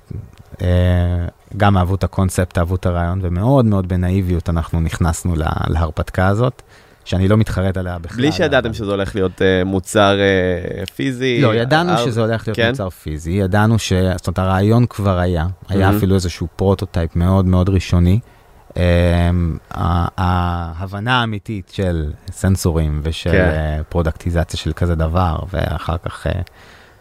[0.62, 0.66] אה,
[1.56, 6.62] גם אהבו את הקונספט, אהבו את הרעיון, ומאוד מאוד בנאיביות אנחנו נכנסנו לה- להרפתקה הזאת,
[7.04, 8.16] שאני לא מתחרט עליה בכלל.
[8.16, 11.40] בלי שידעתם שזה הולך להיות אה, מוצר אה, פיזי.
[11.40, 12.68] לא, ידענו אה, שזה הולך להיות כן?
[12.70, 13.92] מוצר פיזי, ידענו ש...
[13.92, 15.96] זאת אומרת, הרעיון כבר היה, היה Mhm.
[15.96, 18.20] אפילו איזשהו prototype מאוד מאוד ראשוני.
[18.70, 18.72] Um,
[20.18, 23.82] ההבנה האמיתית של סנסורים ושל כן.
[23.88, 26.32] פרודקטיזציה של כזה דבר, ואחר כך, אה,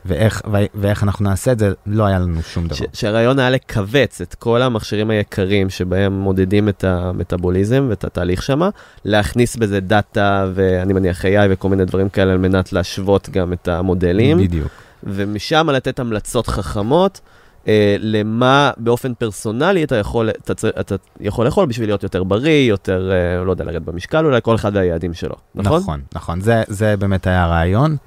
[0.06, 0.42] ואיך,
[0.76, 2.76] ואיך אנחנו נעשה את זה, לא היה לנו שום דבר.
[2.76, 8.70] ש- שהרעיון היה לכווץ את כל המכשירים היקרים שבהם מודדים את המטאבוליזם ואת התהליך שמה,
[9.06, 13.68] להכניס בזה דאטה ואני מניח AI וכל מיני דברים כאלה על מנת להשוות גם את
[13.68, 14.72] המודלים, בדיוק.
[15.04, 17.20] ומשם לתת המלצות חכמות.
[17.68, 23.12] אה, למה באופן פרסונלי אתה יכול, אתה, אתה יכול לאכול בשביל להיות יותר בריא, יותר,
[23.12, 25.82] אה, לא יודע, לרדת במשקל, אולי כל אחד והיעדים שלו, נכון?
[25.82, 27.98] נכון, נכון, זה, זה באמת היה הרעיון.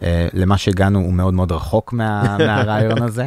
[0.00, 3.26] Uh, למה שהגענו הוא מאוד מאוד רחוק מה, מהרעיון הזה.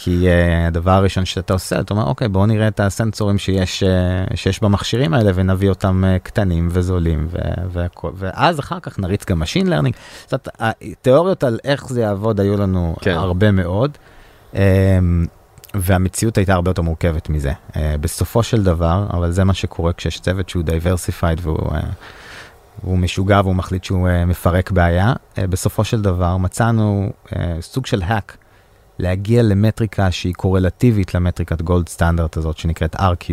[0.00, 4.36] כי uh, הדבר הראשון שאתה עושה, אתה אומר, אוקיי, בואו נראה את הסנסורים שיש, uh,
[4.36, 7.38] שיש במכשירים האלה ונביא אותם uh, קטנים וזולים, ו-
[7.72, 9.96] והכל, ואז אחר כך נריץ גם Machine Learning.
[10.26, 13.10] זאת התיאוריות על איך זה יעבוד היו לנו כן.
[13.10, 13.98] הרבה מאוד,
[14.52, 14.56] um,
[15.74, 17.52] והמציאות הייתה הרבה יותר מורכבת מזה.
[17.70, 21.58] Uh, בסופו של דבר, אבל זה מה שקורה כשיש צוות שהוא diversified והוא...
[21.58, 21.84] Uh,
[22.82, 25.12] הוא משוגע והוא מחליט שהוא uh, מפרק בעיה.
[25.12, 28.36] Uh, בסופו של דבר מצאנו uh, סוג של hack
[28.98, 33.32] להגיע למטריקה שהיא קורלטיבית למטריקת גולד סטנדרט הזאת שנקראת RQ.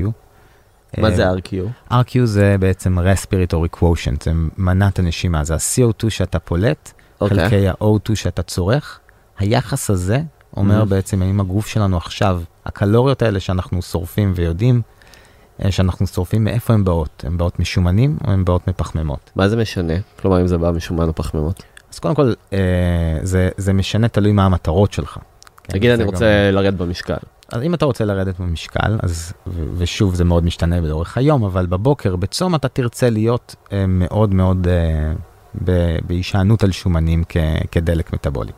[0.97, 1.53] מה זה RQ?
[1.91, 7.21] RQ זה בעצם respiratory quotient, זה מנת הנשימה, זה ה-CO2 שאתה פולט, okay.
[7.21, 7.37] אוקיי.
[7.37, 8.99] חלקי ה-O2 שאתה צורך.
[9.39, 10.21] היחס הזה
[10.57, 10.85] אומר mm-hmm.
[10.85, 14.81] בעצם האם הגוף שלנו עכשיו, הקלוריות האלה שאנחנו שורפים ויודעים,
[15.69, 17.23] שאנחנו שורפים, מאיפה הן באות?
[17.27, 19.31] הן באות משומנים או הן באות מפחמימות?
[19.35, 19.93] מה זה משנה?
[20.19, 21.63] כלומר, אם זה בא משומן או פחמימות?
[21.93, 22.57] אז קודם כל, אה,
[23.23, 25.17] זה, זה משנה, תלוי מה המטרות שלך.
[25.63, 26.55] כן, נגיד אני רוצה גם...
[26.55, 27.17] לרדת במשקל.
[27.51, 31.65] אז אם אתה רוצה לרדת במשקל, אז, ו- ושוב, זה מאוד משתנה לאורך היום, אבל
[31.65, 35.13] בבוקר, בצום, אתה תרצה להיות אה, מאוד מאוד אה,
[35.63, 37.37] ב- בהישענות על שומנים כ-
[37.71, 38.51] כדלק מטאבולי.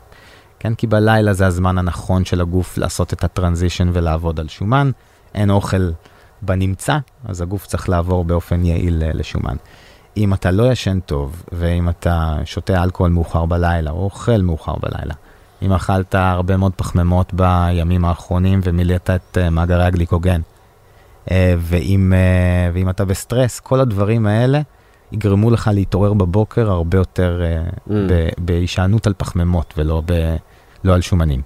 [0.58, 4.90] כן, כי בלילה זה הזמן הנכון של הגוף לעשות את הטרנזישן ולעבוד על שומן.
[5.34, 5.90] אין אוכל
[6.42, 9.56] בנמצא, אז הגוף צריך לעבור באופן יעיל אה, לשומן.
[10.16, 15.14] אם אתה לא ישן טוב, ואם אתה שותה אלכוהול מאוחר בלילה, או אוכל מאוחר בלילה,
[15.62, 20.40] אם אכלת הרבה מאוד פחמימות בימים האחרונים ומילאת את uh, מאגרי הגליקוגן,
[21.26, 22.12] uh, ואם,
[22.72, 24.60] ואם אתה בסטרס, כל הדברים האלה
[25.12, 27.42] יגרמו לך להתעורר בבוקר הרבה יותר
[27.88, 27.92] mm.
[28.38, 30.36] בהישענות על פחמימות ולא ב,
[30.84, 31.42] לא על שומנים.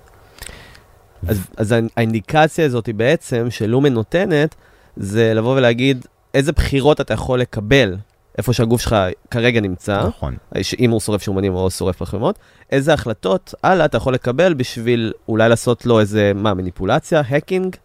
[1.29, 4.55] אז, אז האינדיקציה הזאת היא בעצם שלומן נותנת,
[4.97, 7.97] זה לבוא ולהגיד איזה בחירות אתה יכול לקבל
[8.39, 8.97] איפה שהגוף שלך
[9.31, 10.37] כרגע נמצא, נכון.
[10.79, 12.39] אם הוא שורף שומנים או שורף פחמימות,
[12.71, 17.77] איזה החלטות הלאה אתה יכול לקבל בשביל אולי לעשות לו איזה, מה, מניפולציה, hacking?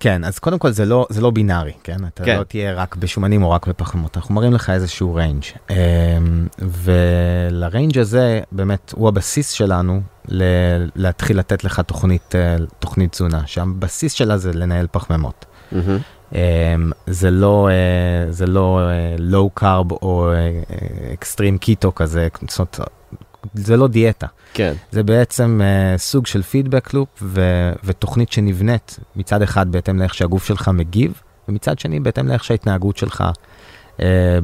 [0.00, 1.96] כן, אז קודם כל זה לא, זה לא בינארי, כן?
[2.14, 2.38] אתה כן.
[2.38, 5.42] לא תהיה רק בשומנים או רק בפחמות, אנחנו מראים לך איזשהו range.
[5.70, 5.76] אמ,
[6.58, 13.42] ול range הזה באמת הוא הבסיס שלנו ל- להתחיל לתת לך תוכנית, אה, תוכנית תזונה,
[13.46, 15.44] שהבסיס שלה זה לנהל פחמימות.
[15.72, 15.76] Mm-hmm.
[17.06, 18.80] זה לא, אה, זה לא
[19.18, 20.32] low carb או
[21.14, 22.78] extreme keto כזה, זאת אומרת,
[23.54, 24.26] זה לא דיאטה.
[24.54, 24.72] כן.
[24.90, 25.60] זה בעצם
[25.96, 31.78] סוג של feedback loop ו- ותוכנית שנבנית מצד אחד בהתאם לאיך שהגוף שלך מגיב, ומצד
[31.78, 33.24] שני בהתאם לאיך שההתנהגות שלך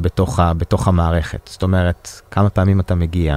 [0.01, 1.41] בתוך, ה- בתוך המערכת.
[1.45, 3.37] זאת אומרת, כמה פעמים אתה מגיע,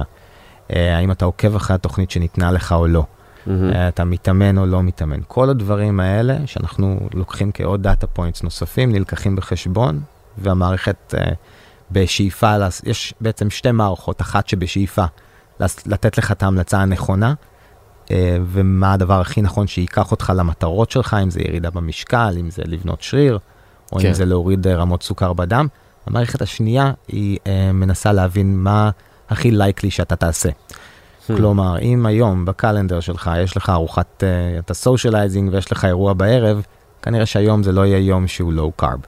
[0.70, 3.04] האם אתה עוקב אחרי התוכנית שניתנה לך או לא,
[3.46, 3.50] mm-hmm.
[3.50, 5.20] uh, אתה מתאמן או לא מתאמן.
[5.28, 10.00] כל הדברים האלה שאנחנו לוקחים כעוד data points נוספים, נלקחים בחשבון,
[10.38, 11.34] והמערכת uh,
[11.90, 15.04] בשאיפה, יש בעצם שתי מערכות, אחת שבשאיפה.
[15.86, 17.34] לתת לך את ההמלצה הנכונה,
[18.10, 22.62] אה, ומה הדבר הכי נכון שייקח אותך למטרות שלך, אם זה ירידה במשקל, אם זה
[22.66, 23.38] לבנות שריר,
[23.92, 24.08] או כן.
[24.08, 25.66] אם זה להוריד אה, רמות סוכר בדם.
[26.06, 28.90] המערכת השנייה היא אה, מנסה להבין מה
[29.28, 30.48] הכי likely שאתה תעשה.
[31.30, 31.36] Hmm.
[31.36, 34.24] כלומר, אם היום ב calendar שלך יש לך ארוחת,
[34.58, 36.62] אתה socializing ויש לך אירוע בערב,
[37.02, 39.00] כנראה שהיום זה לא יהיה יום שהוא לואו קארב.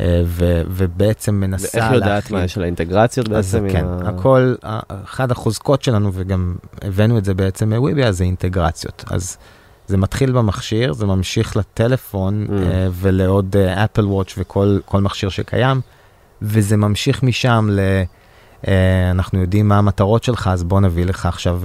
[0.00, 1.92] אה, ו, ובעצם מנסה להכין.
[1.92, 3.66] ואיך יודעת מה יש על האינטגרציות בעצם?
[3.72, 4.08] כן, ה...
[4.08, 4.54] הכל,
[5.04, 9.04] אחד החוזקות שלנו, וגם הבאנו את זה בעצם מוויביה, זה אינטגרציות.
[9.10, 9.36] אז
[9.86, 12.52] זה מתחיל במכשיר, זה ממשיך לטלפון mm.
[12.52, 15.80] אה, ולעוד אפל uh, וואץ' וכל מכשיר שקיים,
[16.42, 17.80] וזה ממשיך משם ל...
[18.64, 18.68] Uh,
[19.10, 21.60] אנחנו יודעים מה המטרות שלך, אז בוא נביא לך עכשיו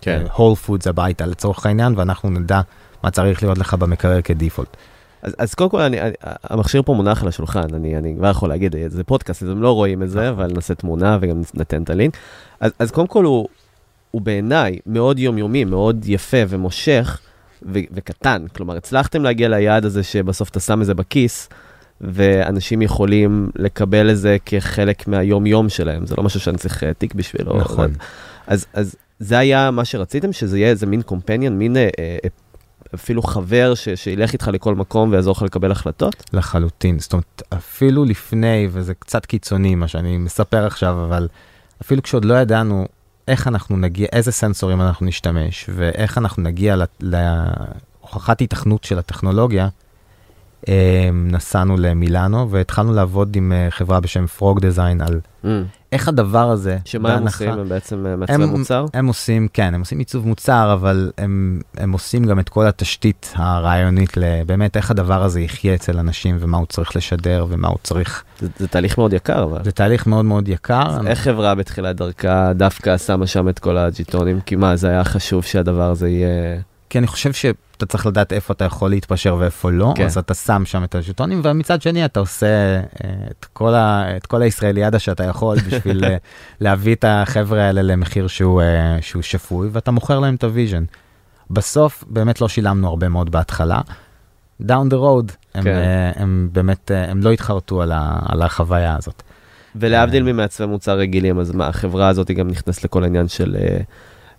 [0.00, 0.24] כן.
[0.34, 2.60] whole foods הביתה לצורך העניין, ואנחנו נדע
[3.02, 4.76] מה צריך להיות לך במקרר כדיפולט.
[5.22, 6.12] אז, אז קודם כל, אני, אני,
[6.44, 9.72] המכשיר פה מונח על השולחן, אני, אני כבר יכול להגיד, זה פודקאסט, אז הם לא
[9.72, 12.16] רואים את זה, אבל נעשה תמונה וגם ניתן את הלינק.
[12.60, 13.48] אז, אז קודם כל, הוא,
[14.10, 17.20] הוא בעיניי מאוד יומיומי, מאוד יפה ומושך
[17.62, 18.46] ו, וקטן.
[18.56, 21.48] כלומר, הצלחתם להגיע ליעד הזה שבסוף אתה שם את זה בכיס,
[22.00, 27.14] ואנשים יכולים לקבל את זה כחלק מהיום-יום שלהם, זה לא משהו שאני צריך אה, תיק
[27.14, 27.56] בשבילו.
[27.56, 27.92] נכון.
[28.46, 32.16] אז, אז זה היה מה שרציתם, שזה יהיה איזה מין קומפניון, מין אה, אה,
[32.94, 36.24] אפילו חבר ש, שילך איתך לכל מקום ויעזור לך לקבל החלטות?
[36.32, 41.28] לחלוטין, זאת אומרת, אפילו לפני, וזה קצת קיצוני מה שאני מספר עכשיו, אבל
[41.82, 42.86] אפילו כשעוד לא ידענו
[43.28, 49.68] איך אנחנו נגיע, איזה סנסורים אנחנו נשתמש, ואיך אנחנו נגיע להוכחת היתכנות של הטכנולוגיה,
[51.12, 55.48] נסענו למילאנו והתחלנו לעבוד עם אה, חברה בשם פרוג דיזיין על mm.
[55.92, 57.50] איך הדבר הזה, שמה הם עושים?
[57.50, 58.86] הם בעצם אה, מעצבי מוצר?
[58.94, 63.32] הם עושים, כן, הם עושים עיצוב מוצר, אבל הם, הם עושים גם את כל התשתית
[63.34, 68.24] הרעיונית לבאמת איך הדבר הזה יחיה אצל אנשים ומה הוא צריך לשדר ומה הוא צריך.
[68.40, 69.64] זה, זה תהליך מאוד יקר אבל.
[69.64, 70.96] זה תהליך מאוד מאוד יקר.
[71.00, 71.10] אני...
[71.10, 74.40] איך חברה בתחילת דרכה דווקא שמה שם את כל הג'יטונים?
[74.40, 76.60] כי מה, זה היה חשוב שהדבר הזה יהיה...
[76.90, 77.32] כי אני חושב
[77.76, 80.04] שאתה צריך לדעת איפה אתה יכול להתפשר ואיפה לא, כן.
[80.04, 82.80] אז אתה שם שם את הז'וטונים, ומצד שני אתה עושה אה,
[83.30, 86.16] את כל, ה, את כל הישראליאדה שאתה יכול בשביל אה,
[86.60, 90.84] להביא את החבר'ה האלה למחיר שהוא, אה, שהוא שפוי, ואתה מוכר להם את ה vision.
[91.50, 93.80] בסוף באמת לא שילמנו הרבה מאוד בהתחלה.
[94.62, 99.22] down the road, הם, באמת, הם לא התחרטו על, ה, על החוויה הזאת.
[99.76, 103.78] ולהבדיל ממעצבי מוצר רגילים, אז מה, החברה הזאת גם נכנסת לכל העניין של אה,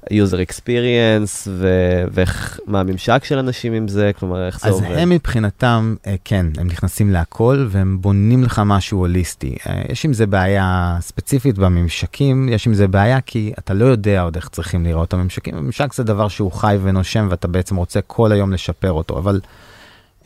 [0.09, 4.97] user experience, ו- ואיך, מה הממשק של אנשים עם זה, כלומר, איך זה אז עובד.
[4.97, 9.55] הם מבחינתם, אה, כן, הם נכנסים להכל והם בונים לך משהו הוליסטי.
[9.67, 14.21] אה, יש עם זה בעיה ספציפית בממשקים, יש עם זה בעיה כי אתה לא יודע
[14.21, 15.55] עוד איך צריכים לראות את הממשקים.
[15.55, 19.39] ממשק זה דבר שהוא חי ונושם ואתה בעצם רוצה כל היום לשפר אותו, אבל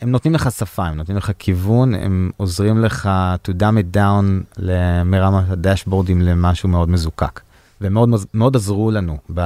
[0.00, 3.10] הם נותנים לך שפה, הם נותנים לך כיוון, הם עוזרים לך
[3.48, 4.62] to dumb it down
[5.04, 7.40] מרמת הדשבורדים למשהו מאוד מזוקק.
[7.82, 9.40] ומאוד מאוד עזרו לנו ב,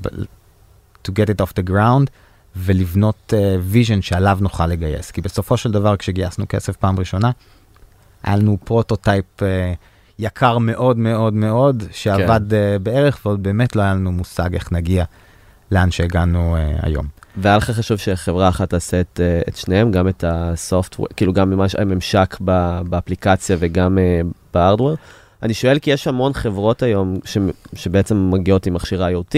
[0.00, 0.08] ב,
[1.08, 2.10] to get it off the ground
[2.56, 5.10] ולבנות vision uh, שעליו נוכל לגייס.
[5.10, 7.30] כי בסופו של דבר כשגייסנו כסף פעם ראשונה,
[8.22, 9.42] היה לנו prototype uh,
[10.18, 12.56] יקר מאוד מאוד מאוד, שעבד כן.
[12.76, 15.04] uh, בערך ועוד באמת לא היה לנו מושג איך נגיע
[15.72, 17.06] לאן שהגענו uh, היום.
[17.36, 21.32] והיה לך חשוב שחברה אחת תעשה את, אה, את שניהם, גם את ה software, כאילו
[21.32, 22.36] גם ממש הממשק
[22.88, 24.94] באפליקציה וגם uh, ב hardware.
[25.42, 27.38] אני שואל כי יש המון חברות היום ש,
[27.74, 29.34] שבעצם מגיעות עם מכשיר IoT,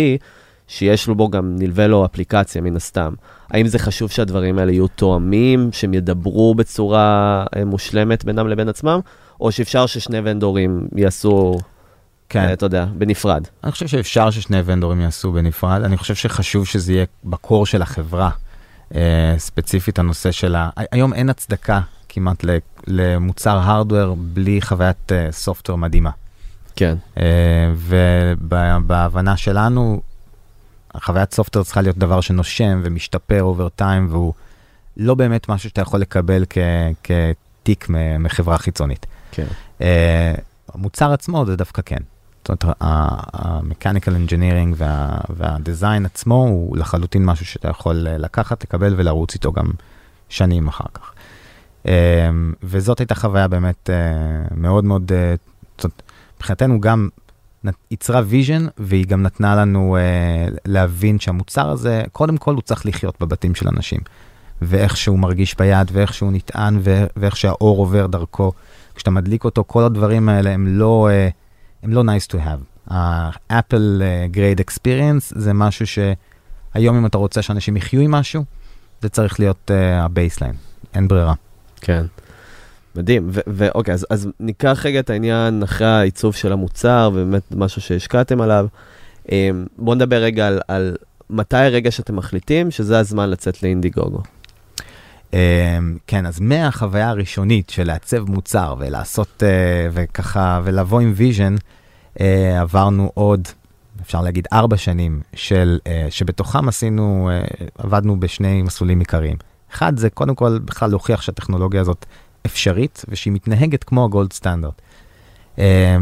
[0.68, 3.14] שיש לו בו גם נלווה לו אפליקציה מן הסתם.
[3.50, 9.00] האם זה חשוב שהדברים האלה יהיו תואמים, שהם ידברו בצורה אה, מושלמת בינם לבין עצמם,
[9.40, 11.58] או שאפשר ששני ונדורים יעשו,
[12.28, 13.46] כן, אה, אתה יודע, בנפרד?
[13.64, 18.30] אני חושב שאפשר ששני ונדורים יעשו בנפרד, אני חושב שחשוב שזה יהיה בקור של החברה,
[18.94, 20.70] אה, ספציפית הנושא של ה...
[20.76, 22.44] היום אין הצדקה כמעט
[22.86, 24.96] למוצר הארדוור בלי חוויית
[25.30, 26.10] סופטוור מדהימה.
[26.76, 26.94] כן.
[27.18, 30.00] אה, ובהבנה שלנו,
[30.94, 34.32] החוויית סופטוור צריכה להיות דבר שנושם ומשתפר אובר טיים, והוא
[34.96, 36.58] לא באמת משהו שאתה יכול לקבל כ-
[37.04, 37.86] כתיק
[38.18, 39.06] מחברה חיצונית.
[39.32, 39.46] כן.
[39.80, 40.34] אה,
[40.74, 41.96] המוצר עצמו זה דווקא כן.
[42.48, 42.82] זאת אומרת,
[44.16, 49.70] engineering וה- והדיזיין עצמו הוא לחלוטין משהו שאתה יכול אה, לקחת, לקבל ולרוץ איתו גם
[50.28, 51.11] שנים אחר כך.
[51.86, 52.30] אה,
[52.62, 55.34] וזאת הייתה חוויה באמת אה, מאוד מאוד, אה,
[56.36, 57.08] מבחינתנו גם
[57.90, 63.20] ייצרה vision, והיא גם נתנה לנו אה, להבין שהמוצר הזה, קודם כל הוא צריך לחיות
[63.20, 64.00] בבתים של אנשים.
[64.62, 66.80] ואיך שהוא מרגיש ביד, ואיך שהוא נטען,
[67.16, 68.52] ואיך שהאור עובר דרכו.
[68.94, 71.08] כשאתה מדליק אותו, כל הדברים האלה הם לא,
[71.82, 72.90] הם לא nice to have.
[72.90, 73.30] אה,
[74.32, 78.44] Great experience זה משהו שהיום אם אתה רוצה שאנשים יחיו עם משהו,
[79.02, 80.54] זה צריך להיות ה baseline,
[80.94, 81.34] אין ברירה.
[81.82, 82.04] כן.
[82.96, 88.40] מדהים, ואוקיי, אז, אז ניקח רגע את העניין אחרי העיצוב של המוצר, ובאמת משהו שהשקעתם
[88.40, 88.66] עליו.
[89.32, 90.96] אמ, בואו נדבר רגע על, על
[91.30, 94.22] מתי הרגע שאתם מחליטים שזה הזמן לצאת לאינדיגוגו.
[95.34, 101.54] אה, כן, אז מהחוויה הראשונית של לעצב מוצר ולעשות, אה, וככה, ולבוא עם vision,
[102.20, 103.48] אה, עברנו עוד,
[104.02, 107.30] אפשר להגיד, ארבע שנים של, אה, שבתוכם עשינו,
[107.78, 109.51] עבדנו בשני מסלולים עיקריים.
[109.72, 112.06] אחד זה קודם כל בכלל להוכיח שהטכנולוגיה הזאת
[112.46, 114.82] אפשרית ושהיא מתנהגת כמו הגולד סטנדרט.
[115.58, 115.96] אה,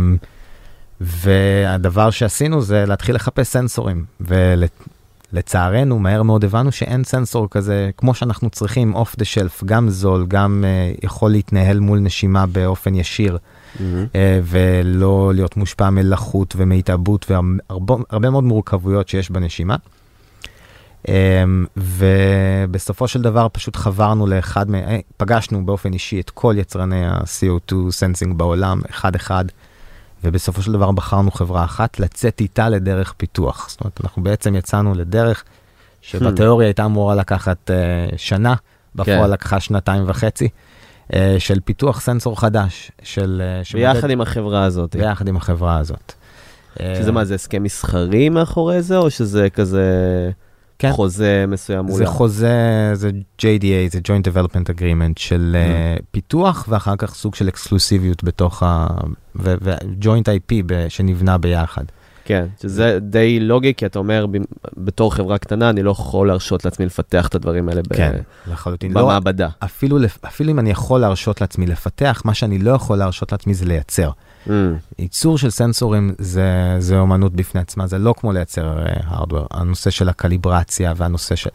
[1.00, 8.50] והדבר שעשינו זה להתחיל לחפש סנסורים, ולצערנו מהר מאוד הבנו שאין סנסור כזה כמו שאנחנו
[8.50, 13.38] צריכים אוף דה שלף, גם זול, גם uh, יכול להתנהל מול נשימה באופן ישיר,
[13.76, 13.80] uh,
[14.42, 19.76] ולא להיות מושפע מלחות ומהתעבות והרבה מאוד מורכבויות שיש בנשימה.
[21.06, 21.10] Um,
[21.76, 27.74] ובסופו של דבר פשוט חברנו לאחד, מה- אה, פגשנו באופן אישי את כל יצרני ה-CO2
[27.90, 29.44] sensing בעולם, אחד אחד.
[30.24, 33.66] ובסופו של דבר בחרנו חברה אחת לצאת איתה לדרך פיתוח.
[33.70, 35.44] זאת אומרת, אנחנו בעצם יצאנו לדרך
[36.02, 38.54] שבתיאוריה הייתה אמורה לקחת uh, שנה,
[38.94, 39.30] בפועל כן.
[39.30, 40.48] לקחה שנתיים וחצי,
[41.12, 43.42] uh, של פיתוח סנסור חדש, של...
[43.62, 44.96] Uh, שמודד- ביחד עם החברה הזאת.
[44.96, 46.12] ביחד עם החברה הזאת.
[46.78, 49.84] שזה מה, זה הסכם מסחרי מאחורי זה, או שזה כזה
[50.80, 50.92] כן.
[50.92, 51.96] חוזה מסוים מולה?
[51.96, 52.54] זה חוזה,
[52.94, 53.10] זה
[53.42, 53.44] JDA,
[53.92, 55.56] זה Joint Development Agreement של
[55.98, 58.86] uh, פיתוח, ואחר כך סוג של אקסקלוסיביות בתוך ה...
[59.36, 61.84] ו-Joint IP ב- שנבנה ביחד.
[62.24, 64.36] כן, שזה די לוגי, כי אתה אומר, ב-
[64.76, 68.12] בתור חברה קטנה, אני לא יכול להרשות לעצמי לפתח את הדברים האלה ב- כן,
[68.50, 68.92] לחלוטין.
[68.92, 69.48] לא, במעבדה.
[69.58, 73.54] אפילו, לפ- אפילו אם אני יכול להרשות לעצמי לפתח, מה שאני לא יכול להרשות לעצמי
[73.54, 74.10] זה לייצר.
[74.46, 74.50] Mm,
[74.98, 79.46] ייצור של סנסורים זה, זה אומנות בפני עצמה, זה לא כמו לייצר hardware.
[79.50, 81.50] הנושא של הקליברציה והנושא של...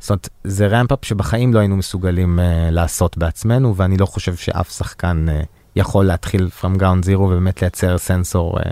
[0.00, 4.70] זאת אומרת, זה ramp-up שבחיים לא היינו מסוגלים uh, לעשות בעצמנו, ואני לא חושב שאף
[4.70, 8.62] שחקן uh, יכול להתחיל from ground zero ובאמת לייצר סנסור, uh,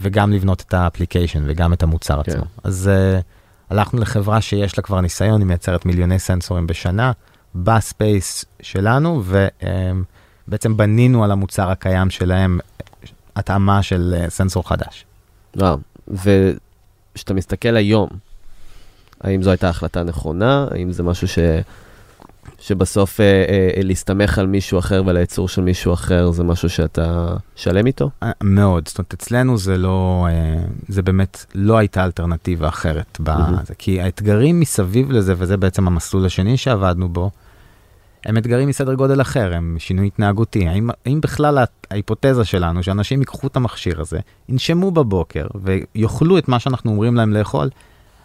[0.00, 2.32] וגם לבנות את ה application וגם את המוצר כן.
[2.32, 2.44] עצמו.
[2.64, 3.22] אז uh,
[3.70, 7.12] הלכנו לחברה שיש לה כבר ניסיון, היא מייצרת מיליוני סנסורים בשנה,
[7.54, 9.22] ב space שלנו,
[10.48, 12.58] ובעצם בנינו על המוצר הקיים שלהם
[13.38, 15.04] התאמה של אה, סנסור חדש.
[15.56, 15.78] וואו,
[16.08, 18.08] וכשאתה מסתכל היום,
[19.20, 20.66] האם זו הייתה החלטה נכונה?
[20.70, 21.38] האם זה משהו ש...
[22.60, 27.36] שבסוף אה, אה, להסתמך על מישהו אחר ועל הייצור של מישהו אחר זה משהו שאתה
[27.56, 28.10] שלם איתו?
[28.22, 33.74] אה, מאוד, זאת אומרת, אצלנו זה לא, אה, זה באמת לא הייתה אלטרנטיבה אחרת, בזה,
[33.78, 37.30] כי האתגרים מסביב לזה, וזה בעצם המסלול השני שעבדנו בו,
[38.24, 40.68] הם אתגרים מסדר גודל אחר, הם שינוי התנהגותי.
[40.68, 46.58] האם, האם בכלל ההיפותזה שלנו, שאנשים ייקחו את המכשיר הזה, ינשמו בבוקר ויאכלו את מה
[46.58, 47.70] שאנחנו אומרים להם לאכול,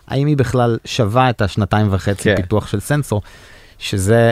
[0.08, 2.36] האם היא בכלל שווה את השנתיים וחצי כן.
[2.36, 3.22] פיתוח של סנסור,
[3.78, 4.32] שזה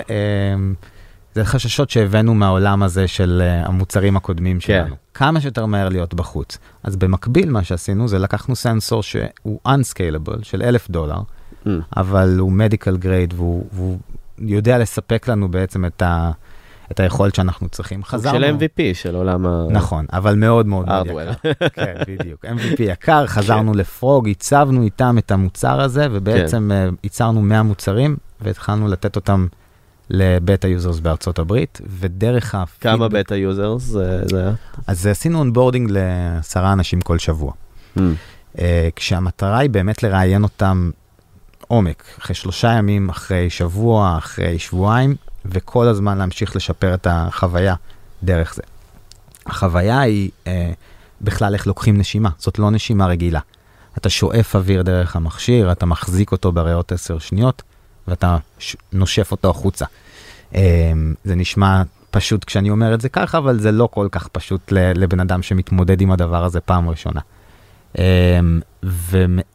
[1.37, 4.61] אה, חששות שהבאנו מהעולם הזה של אה, המוצרים הקודמים כן.
[4.61, 4.95] שלנו.
[5.13, 6.57] כמה שיותר מהר להיות בחוץ.
[6.83, 11.19] אז במקביל מה שעשינו זה לקחנו סנסור שהוא unscalable של אלף דולר,
[11.65, 11.69] mm.
[11.97, 13.99] אבל הוא medical grade והוא, והוא
[14.43, 16.31] יודע לספק לנו בעצם את, ה,
[16.91, 18.03] את היכולת שאנחנו צריכים.
[18.03, 18.39] חזרנו...
[18.39, 19.65] של MVP, של עולם ה...
[19.69, 21.31] נכון, אבל מאוד מאוד מאוד יקר.
[21.73, 22.45] כן, בדיוק.
[22.45, 23.77] MVP יקר, חזרנו כן.
[23.77, 26.71] ל frog, הצבנו איתם את המוצר הזה, ובעצם כן.
[26.71, 29.47] אה, ייצרנו 100 מוצרים, והתחלנו לתת אותם
[30.09, 32.63] ל beta users בארצות הברית, ודרך ה...
[32.81, 34.51] כמה beta users זה היה?
[34.87, 37.51] אז עשינו onboarding לעשרה אנשים כל שבוע.
[37.97, 37.99] Mm.
[38.55, 38.59] Uh,
[38.95, 40.91] כשהמטרה היא באמת לראיין אותם
[41.71, 45.15] עומק, אחרי שלושה ימים, אחרי שבוע, אחרי שבועיים,
[45.45, 47.75] וכל הזמן להמשיך לשפר את החוויה
[48.23, 48.61] דרך זה.
[49.45, 50.71] החוויה היא אה,
[51.21, 53.39] בכלל איך לוקחים נשימה, זאת לא נשימה רגילה.
[53.97, 57.61] אתה שואף אוויר דרך המכשיר, אתה מחזיק אותו בריאות עשר שניות,
[58.07, 58.75] ואתה ש...
[58.93, 59.85] נושף אותו החוצה.
[60.55, 60.91] אה,
[61.23, 65.19] זה נשמע פשוט כשאני אומר את זה ככה, אבל זה לא כל כך פשוט לבן
[65.19, 67.21] אדם שמתמודד עם הדבר הזה פעם ראשונה.
[67.97, 68.59] אמ,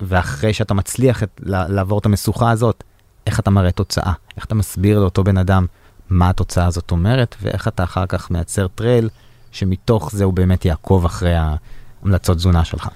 [0.00, 2.84] ואחרי שאתה מצליח את, לעבור את המשוכה הזאת,
[3.26, 4.12] איך אתה מראה תוצאה?
[4.36, 5.66] איך אתה מסביר לאותו בן אדם
[6.10, 9.08] מה התוצאה הזאת אומרת, ואיך אתה אחר כך מייצר trial
[9.52, 12.88] שמתוך זה הוא באמת יעקוב אחרי ההמלצות תזונה שלך.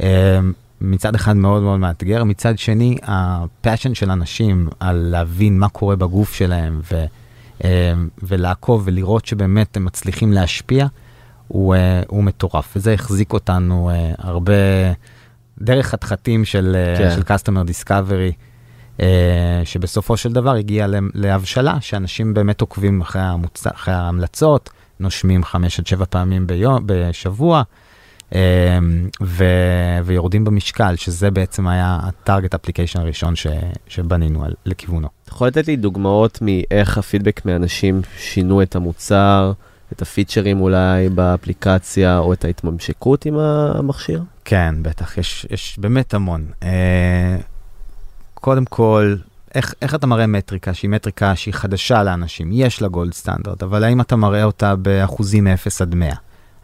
[0.00, 0.06] אמ,
[0.80, 5.96] מצד אחד מאוד מאוד מאתגר, מצד שני ה passion של אנשים על להבין מה קורה
[5.96, 7.04] בגוף שלהם ו,
[7.64, 7.68] אמ,
[8.22, 10.86] ולעקוב ולראות שבאמת הם מצליחים להשפיע,
[11.48, 11.78] הוא, uh,
[12.08, 14.52] הוא מטורף, וזה החזיק אותנו uh, הרבה
[15.60, 17.10] דרך חתחתים של, uh, כן.
[17.10, 18.32] של Customer Discovery,
[19.64, 23.66] שבסופו של דבר הגיע להבשלה, שאנשים באמת עוקבים אחרי, המוצ...
[23.66, 24.70] אחרי ההמלצות,
[25.00, 27.62] נושמים חמש עד שבע פעמים ביום, בשבוע,
[29.22, 29.44] ו...
[30.04, 33.46] ויורדים במשקל, שזה בעצם היה הטארגט אפליקיישן הראשון ש...
[33.88, 34.52] שבנינו על...
[34.66, 35.08] לכיוונו.
[35.24, 39.52] אתה יכול לתת לי דוגמאות מאיך הפידבק מאנשים שינו את המוצר?
[39.92, 44.22] את הפיצ'רים אולי באפליקציה, או את ההתממשקות עם המכשיר?
[44.44, 46.46] כן, בטח, יש, יש באמת המון.
[46.62, 47.36] אה,
[48.34, 49.16] קודם כל,
[49.54, 52.50] איך, איך אתה מראה מטריקה שהיא מטריקה שהיא חדשה לאנשים?
[52.52, 56.14] יש לה גולד סטנדרט, אבל האם אתה מראה אותה באחוזים מ-0 עד 100?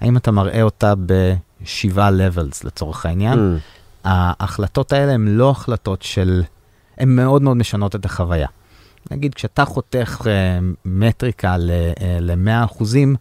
[0.00, 3.38] האם אתה מראה אותה בשבעה levels לצורך העניין?
[3.38, 3.60] Mm.
[4.04, 6.42] ההחלטות האלה הן לא החלטות של...
[6.98, 8.48] הן מאוד מאוד משנות את החוויה.
[9.10, 10.26] נגיד, כשאתה חותך אה,
[10.84, 13.16] מטריקה ל-100 אה, אחוזים,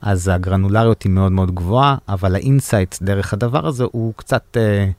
[0.00, 4.92] אז הגרנולריות היא מאוד מאוד גבוהה, אבל ה insight דרך הדבר הזה הוא קצת, אה,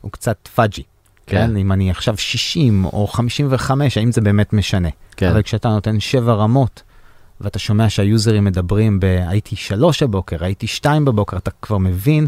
[0.00, 0.82] הוא קצת foggy.
[1.26, 1.36] כן.
[1.36, 1.56] כן?
[1.56, 4.88] אם אני עכשיו 60 או 55, האם זה באמת משנה?
[5.16, 5.30] כן.
[5.30, 6.82] אבל כשאתה נותן 7 רמות,
[7.40, 9.04] ואתה שומע שהיוזרים מדברים ב...
[9.04, 12.26] הייתי 3 בבוקר, הייתי 2 בבוקר, אתה כבר מבין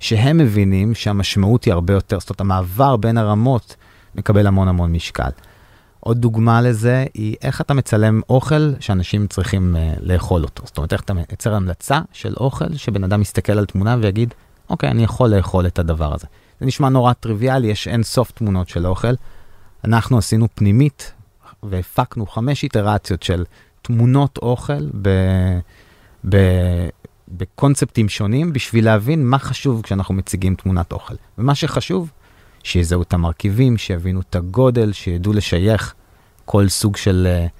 [0.00, 3.76] שהם מבינים שהמשמעות היא הרבה יותר, זאת אומרת, המעבר בין הרמות
[4.14, 5.30] מקבל המון המון משקל.
[6.04, 10.62] עוד דוגמה לזה היא איך אתה מצלם אוכל שאנשים צריכים uh, לאכול אותו.
[10.66, 14.34] זאת אומרת, איך אתה מייצר המלצה של אוכל שבן אדם מסתכל על תמונה ויגיד,
[14.70, 16.26] אוקיי, אני יכול לאכול את הדבר הזה.
[16.60, 19.14] זה נשמע נורא טריוויאלי, יש אין סוף תמונות של אוכל.
[19.84, 21.12] אנחנו עשינו פנימית
[21.62, 23.44] והפקנו חמש איטרציות של
[23.82, 25.08] תמונות אוכל ב...
[26.28, 26.36] ב...
[27.28, 31.14] בקונספטים שונים בשביל להבין מה חשוב כשאנחנו מציגים תמונת אוכל.
[31.38, 32.10] ומה שחשוב
[32.64, 35.94] שיזהו את המרכיבים, שיבינו את הגודל, שידעו לשייך
[36.44, 37.50] כל סוג של uh,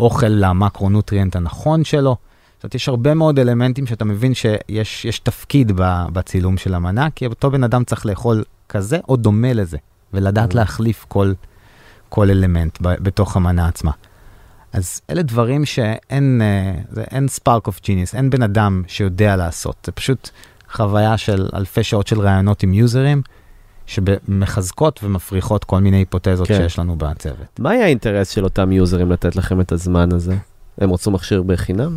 [0.00, 2.16] אוכל למקרונוטריאנט הנכון שלו.
[2.56, 5.72] זאת אומרת, יש הרבה מאוד אלמנטים שאתה מבין שיש תפקיד
[6.12, 9.76] בצילום של המנה, כי אותו בן אדם צריך לאכול כזה או דומה לזה,
[10.12, 10.56] ולדעת mm.
[10.56, 11.32] להחליף כל,
[12.08, 13.90] כל אלמנט ב, בתוך המנה עצמה.
[14.72, 16.42] אז אלה דברים שאין
[16.94, 20.30] uh, אין spark of genius, אין בן אדם שיודע לעשות, זה פשוט
[20.72, 23.22] חוויה של אלפי שעות של ראיונות עם יוזרים,
[23.86, 26.54] שמחזקות ומפריחות כל מיני היפותזות כן.
[26.56, 27.60] שיש לנו בצוות.
[27.60, 30.36] מה היה האינטרס של אותם יוזרים לתת לכם את הזמן הזה?
[30.78, 31.96] הם רצו מכשיר בחינם?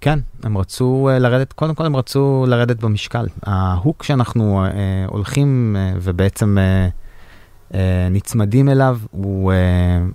[0.00, 3.26] כן, הם רצו uh, לרדת, קודם כל הם רצו לרדת במשקל.
[3.42, 4.70] ההוק שאנחנו uh,
[5.10, 6.92] הולכים uh, ובעצם uh,
[7.74, 9.56] אה, נצמדים אליו, הוא, אה,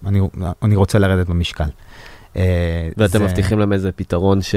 [0.05, 0.19] אני,
[0.61, 1.63] אני רוצה לרדת במשקל.
[2.37, 4.55] אה, ואתם זה- מבטיחים להם איזה פתרון ש...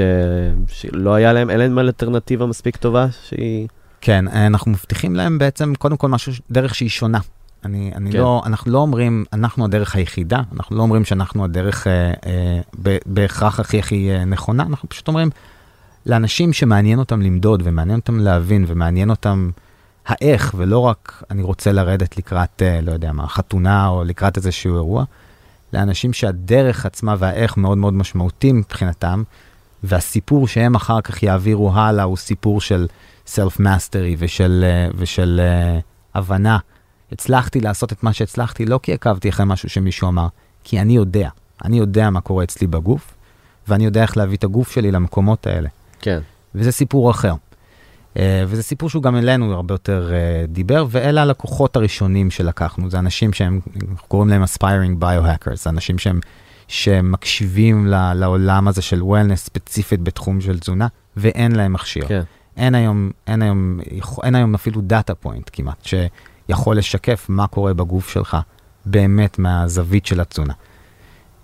[0.67, 3.67] שלא היה להם, אין להם אלטרנטיבה מספיק טובה שהיא...
[4.01, 7.19] כן, אנחנו מבטיחים להם בעצם קודם כל משהו, דרך שהיא שונה.
[7.65, 8.17] אני, אני כן.
[8.17, 13.59] לא, אנחנו לא אומרים, אנחנו הדרך היחידה, אנחנו לא אומרים שאנחנו הדרך אה, אה, בהכרח
[13.59, 15.29] הכי הכי אה, נכונה, אנחנו פשוט אומרים,
[16.05, 19.49] לאנשים שמעניין אותם למדוד ומעניין אותם להבין ומעניין אותם
[20.07, 24.75] האיך, ולא רק אני רוצה לרדת לקראת, אה, לא יודע מה, חתונה או לקראת איזשהו
[24.75, 25.03] אירוע,
[25.73, 29.23] לאנשים שהדרך עצמה והאיך מאוד מאוד משמעותי מבחינתם,
[29.83, 32.87] והסיפור שהם אחר כך יעבירו הלאה הוא סיפור של
[33.27, 35.79] self mastery ושל, אה, ושל אה,
[36.15, 36.57] הבנה.
[37.11, 40.27] הצלחתי לעשות את מה שהצלחתי לא כי עקבתי אחרי משהו שמישהו אמר,
[40.63, 41.29] כי אני יודע.
[41.65, 43.13] אני יודע מה קורה אצלי בגוף,
[43.67, 45.69] ואני יודע איך להביא את הגוף שלי למקומות האלה.
[45.99, 46.19] כן.
[46.55, 47.33] וזה סיפור אחר.
[48.13, 52.99] אה, וזה סיפור שהוא גם אלינו הרבה יותר אה, דיבר, ואלה הלקוחות הראשונים שלקחנו, זה
[52.99, 53.59] אנשים שהם,
[54.07, 56.19] קוראים להם aspiring biohackers, זה אנשים שהם,
[56.67, 62.07] שמקשיבים ל, לעולם הזה של wellness ספציפית בתחום של תזונה, ואין להם מכשיר.
[62.07, 62.21] כן.
[62.57, 63.79] אין היום, אין היום,
[64.23, 68.37] אין היום אפילו דאטה פוינט כמעט, שיכול לשקף מה קורה בגוף שלך
[68.85, 70.53] באמת מהזווית של התזונה.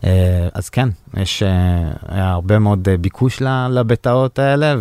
[0.03, 4.75] אה, אז כן, יש אה, הרבה מאוד אה, ביקוש לבטאות האלה,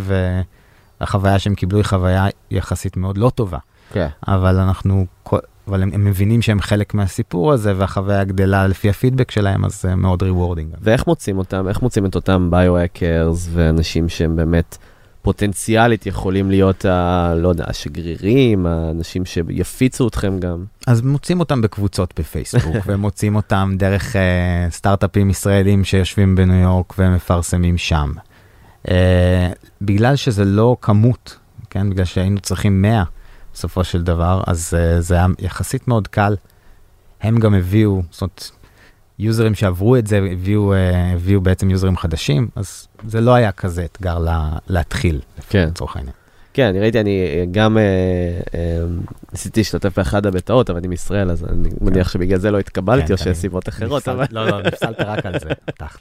[1.01, 3.59] והחוויה שהם קיבלו היא חוויה יחסית מאוד לא טובה.
[3.93, 4.09] כן.
[4.29, 5.07] אבל אנחנו,
[5.69, 9.95] אבל הם, הם מבינים שהם חלק מהסיפור הזה, והחוויה גדלה לפי הפידבק שלהם, אז זה
[9.95, 10.75] מאוד rewarding.
[10.81, 11.69] ואיך מוצאים אותם?
[11.69, 14.79] איך מוצאים את אותם bio-hackers ואנשים שהם באמת
[15.23, 20.65] פוטנציאלית יכולים להיות, ה, לא יודע, השגרירים, האנשים שיפיצו אתכם גם?
[20.87, 24.19] אז מוצאים אותם בקבוצות בפייסבוק, ומוצאים אותם דרך אה,
[24.71, 28.13] סטארט-אפים ישראלים שיושבים בניו יורק ומפרסמים שם.
[28.87, 28.91] אה,
[29.83, 31.39] בגלל שזה לא כמות,
[31.71, 33.05] כן, בגלל שהיינו צריכים 100
[33.55, 36.37] בסופו של דבר, אז uh, זה היה יחסית מאוד קל.
[37.21, 38.51] הם גם הביאו, זאת אומרת,
[39.23, 40.77] יוזרים שעברו את זה הביאו, uh,
[41.15, 45.67] הביאו בעצם יוזרים חדשים, אז זה לא היה כזה אתגר לה, להתחיל, כן.
[45.69, 46.15] לצורך העניין.
[46.55, 47.83] כן, אני ראיתי, אני אה, גם אה,
[48.55, 48.85] אה,
[49.33, 53.13] ניסיתי להשתתף באחד הבטאות, אבל אני מישראל, אז אני מניח שבגלל זה לא התקבלתי, כן,
[53.13, 53.25] או כן.
[53.25, 54.25] שיש סיבות אחרות, נפסל- אבל...
[54.31, 55.49] לא, לא, נפסלת רק על זה.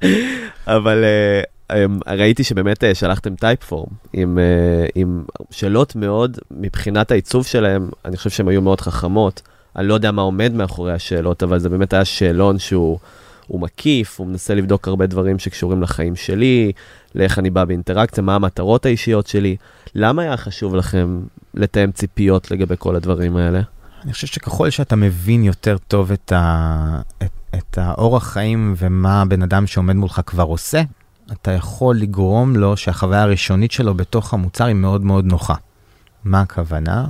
[0.68, 7.46] אבל uh, um, ראיתי שבאמת uh, שלחתם טייפפורם עם, uh, עם שאלות מאוד, מבחינת העיצוב
[7.46, 9.42] שלהם, אני חושב שהן היו מאוד חכמות.
[9.76, 13.00] אני לא יודע מה עומד מאחורי השאלות, אבל זה באמת היה שאלון שהוא
[13.48, 16.72] הוא מקיף, הוא מנסה לבדוק הרבה דברים שקשורים לחיים שלי,
[17.16, 19.56] לאיך אני בא באינטראקציה, מה המטרות האישיות שלי.
[19.96, 21.22] למה היה חשוב לכם
[21.54, 23.62] לתאם ציפיות לגבי כל הדברים האלה?
[24.04, 27.02] אני חושב שככל שאתה מבין יותר טוב את, ה...
[27.24, 30.82] את, את האורח חיים ומה הבן אדם שעומד מולך כבר עושה,
[31.32, 35.56] אתה יכול לגרום לו שהחוויה הראשונית שלו בתוך המוצר היא מאוד מאוד נוחה.
[36.24, 37.06] מה הכוונה?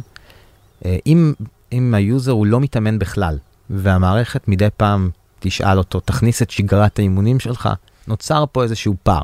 [0.85, 1.33] אה, אם,
[1.71, 3.37] אם היוזר הוא לא מתאמן בכלל,
[3.69, 5.09] והמערכת מדי פעם
[5.39, 7.69] תשאל אותו, תכניס את שגרת האימונים שלך,
[8.07, 9.23] נוצר פה איזשהו פער.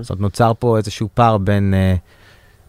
[0.00, 1.94] זאת אומרת, נוצר פה איזשהו פער בין אה,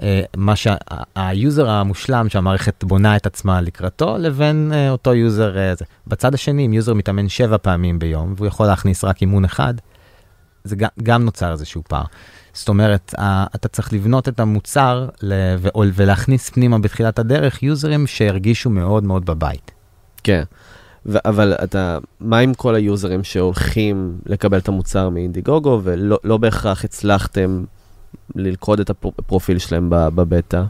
[0.04, 5.58] אה, מה שהיוזר המושלם שהמערכת בונה את עצמה לקראתו, לבין אה, אותו יוזר.
[5.58, 5.86] אה, זה.
[6.08, 9.74] בצד השני, אם יוזר מתאמן שבע פעמים ביום, והוא יכול להכניס רק אימון אחד,
[10.64, 12.04] זה גם, גם נוצר איזשהו פער.
[12.54, 13.14] זאת אומרת,
[13.56, 15.10] אתה צריך לבנות את המוצר
[15.76, 19.72] ולהכניס פנימה בתחילת הדרך יוזרים שהרגישו מאוד מאוד בבית.
[20.24, 20.44] כן.
[21.26, 27.64] אבל אתה, מה עם כל היוזרים שהולכים לקבל את המוצר מאינדיגוגו ולא לא בהכרח הצלחתם
[28.36, 30.64] ללכוד את הפרופיל שלהם בבטא?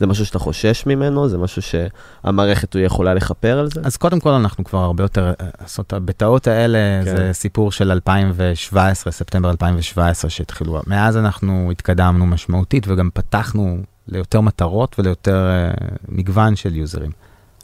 [0.00, 1.28] זה משהו שאתה חושש ממנו?
[1.28, 3.80] זה משהו שהמערכת יכולה לכפר על זה?
[3.84, 7.16] אז קודם כל אנחנו כבר הרבה יותר, אה, זאת הבטאות האלה כן.
[7.16, 10.80] זה סיפור של 2017, ספטמבר 2017 שהתחילו.
[10.86, 13.78] מאז אנחנו התקדמנו משמעותית וגם פתחנו
[14.08, 17.10] ליותר מטרות וליותר אה, מגוון של יוזרים.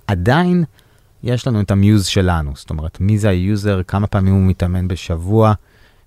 [0.07, 0.64] עדיין
[1.22, 4.89] יש לנו את ה muse שלנו, זאת אומרת, מי זה היוזר, כמה פעמים הוא מתאמן
[4.89, 5.53] בשבוע,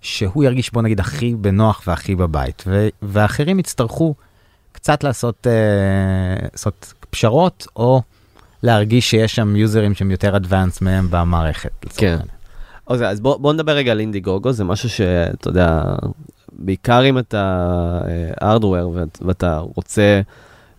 [0.01, 4.15] שהוא ירגיש בוא נגיד הכי בנוח והכי בבית, ו- ואחרים יצטרכו
[4.82, 8.01] קצת לעשות, אה, לעשות פשרות או
[8.63, 11.86] להרגיש שיש שם יוזרים שהם יותר אדוונס מהם במערכת.
[11.97, 12.17] כן.
[12.88, 15.84] אוקיי, אז בוא, בוא נדבר רגע על אינדיגוגו, זה משהו שאתה יודע,
[16.51, 18.01] בעיקר אם אתה
[18.41, 20.21] ארדוור ואתה רוצה,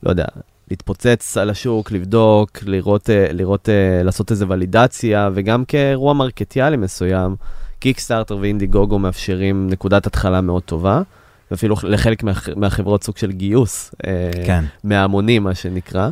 [0.03, 0.25] לא יודע,
[0.71, 7.37] להתפוצץ על השוק, לבדוק, לראות, אה, לראות, אה, לעשות איזה ולידציה, וגם כאירוע מרקטיאלי מסוים,
[7.79, 11.03] קיקסטארטר ואינדיגוגו מאפשרים נקודת התחלה מאוד טובה,
[11.51, 14.65] ואפילו לחלק מה, מהחברות סוג של גיוס, אה, כן.
[14.85, 16.11] מההמונים, מה שנקרא.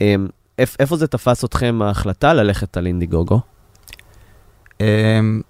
[0.00, 0.14] אה,
[0.58, 3.40] איפ- איפה זה תפס אתכם ההחלטה ללכת על אינדיגוגו?
[4.80, 5.40] אמ,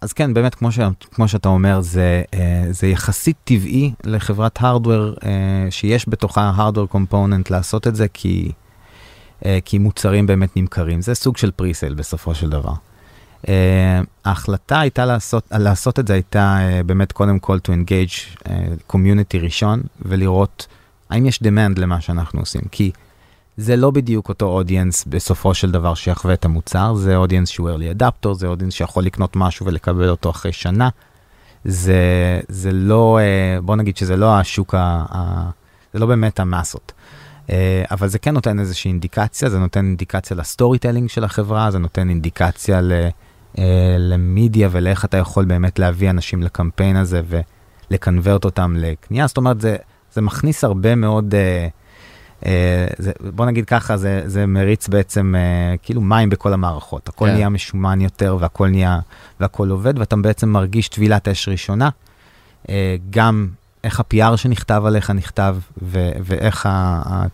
[0.00, 0.78] אז כן, באמת, כמו, ש,
[1.14, 5.30] כמו שאתה אומר, זה, אה, זה יחסית טבעי לחברת הארדוור, אה,
[5.70, 8.52] שיש בתוכה הארדוור קומפוננט לעשות את זה, כי
[9.64, 11.00] כי מוצרים באמת נמכרים.
[11.02, 12.72] זה סוג של פריסייל בסופו של דבר.
[13.44, 13.48] Uh,
[14.24, 18.48] ההחלטה הייתה לעשות, לעשות את זה הייתה uh, באמת קודם כל to engage uh,
[18.92, 20.66] community ראשון ולראות
[21.10, 22.60] האם יש demand למה שאנחנו עושים.
[22.70, 22.90] כי
[23.56, 28.00] זה לא בדיוק אותו audience בסופו של דבר שיחווה את המוצר, זה audience שהוא early
[28.00, 30.88] adapter, זה audience שיכול לקנות משהו ולקבל אותו אחרי שנה.
[31.64, 33.18] זה, זה לא,
[33.62, 35.50] בוא נגיד שזה לא השוק, ה, ה,
[35.92, 36.92] זה לא באמת המסות.
[37.46, 37.50] אה,
[37.90, 42.08] אבל זה כן נותן איזושהי אינדיקציה, זה נותן אינדיקציה ל storytelling של החברה, זה נותן
[42.08, 42.92] אינדיקציה ל...
[43.58, 47.20] אה, למדיה ולאיך אתה יכול באמת להביא אנשים לקמפיין הזה
[47.90, 49.26] ולקנברט אותם לקנייה.
[49.26, 49.76] זאת אומרת, זה,
[50.12, 51.68] זה מכניס הרבה מאוד, אה,
[52.46, 57.08] אה, זה, בוא נגיד ככה, זה, זה מריץ בעצם אה, כאילו מים בכל המערכות.
[57.08, 57.32] הכל כן.
[57.32, 59.00] נהיה משומן יותר והכל נהיה,
[59.40, 61.88] והכל עובד, ואתה בעצם מרגיש טבילת אש ראשונה.
[62.68, 63.48] אה, גם
[63.84, 67.02] איך ה-PR שנכתב עליך נכתב, ו- ואיך ה...
[67.06, 67.26] ה-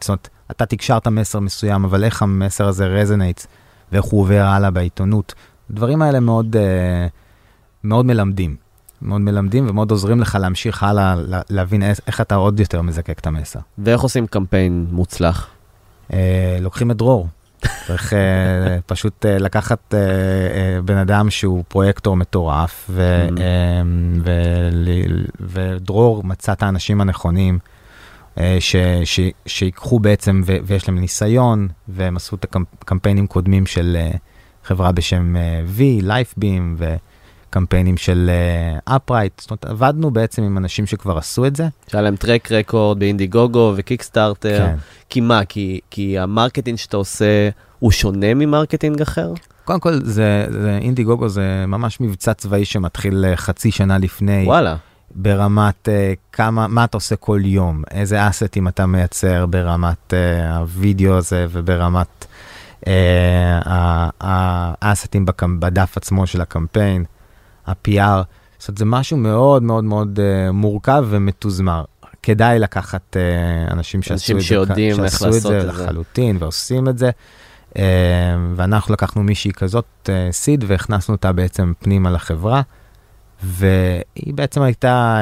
[0.00, 3.46] זאת אומרת, אתה תקשרת מסר מסוים, אבל איך המסר הזה רזונייטס,
[3.92, 5.34] ואיך הוא עובר הלאה בעיתונות.
[5.70, 7.06] הדברים האלה מאוד, אה,
[7.84, 8.56] מאוד מלמדים.
[9.02, 13.26] מאוד מלמדים ומאוד עוזרים לך להמשיך הלאה, לה- להבין איך, אתה עוד יותר מזקק את
[13.26, 13.58] המסר.
[13.78, 15.48] ואיך עושים קמפיין מוצלח?
[16.12, 17.28] אה, לוקחים את דרור.
[17.86, 18.18] צריך אה,
[18.86, 19.94] פשוט לקחת
[20.84, 23.40] בן אדם שהוא פרויקטור מטורף, ו, Mhm.
[23.40, 23.82] אה,
[24.24, 27.58] ול- ודרור מצא את האנשים הנכונים,
[28.60, 32.44] ש, ש, שיקחו בעצם, ו, ויש להם ניסיון, והם עשו את
[32.80, 33.96] הקמפיינים קודמים של
[34.68, 36.82] חברה בשם אה, Vi, LifeBeam,
[37.48, 38.30] וקמפיינים של
[38.86, 41.68] אה, Upright, זאת אומרת, עבדנו בעצם עם אנשים שכבר עשו את זה.
[41.86, 44.58] שהיה להם track record באינדי גוגו וקיקסטארטר.
[44.58, 44.76] כן.
[45.08, 45.44] כי מה?
[45.44, 47.48] כי, כי ה marketing שאתה עושה
[47.78, 49.32] הוא שונה מ marketing אחר?
[49.64, 54.44] קודם כל, זה, זה אינדי גוגו זה ממש מבצע צבאי שמתחיל אה, חצי שנה לפני,
[54.46, 54.76] וואלה.
[55.14, 61.16] ברמת אה, כמה, מה אתה עושה כל יום, איזה אסטים אתה מייצר ברמת אה, הווידאו
[61.16, 62.28] הזה וברמת אה,
[64.20, 67.04] האסטים בקמ- בדף עצמו של הקמפיין,
[67.66, 68.22] ה-PR.
[68.58, 71.84] זאת אומרת, זה משהו מאוד מאוד מאוד אה, מורכב ומתוזמר.
[72.22, 75.64] כדאי לקחת אה, אנשים שעשו את זה, שיודעים איך לעשות את זה.
[75.64, 77.10] לחלוטין ועושים את זה.
[77.78, 77.82] אה,
[78.56, 82.62] ואנחנו לקחנו מישהי כזאת אה, סיד והכנסנו אותה בעצם פנימה לחברה.
[83.42, 85.18] והיא בעצם הייתה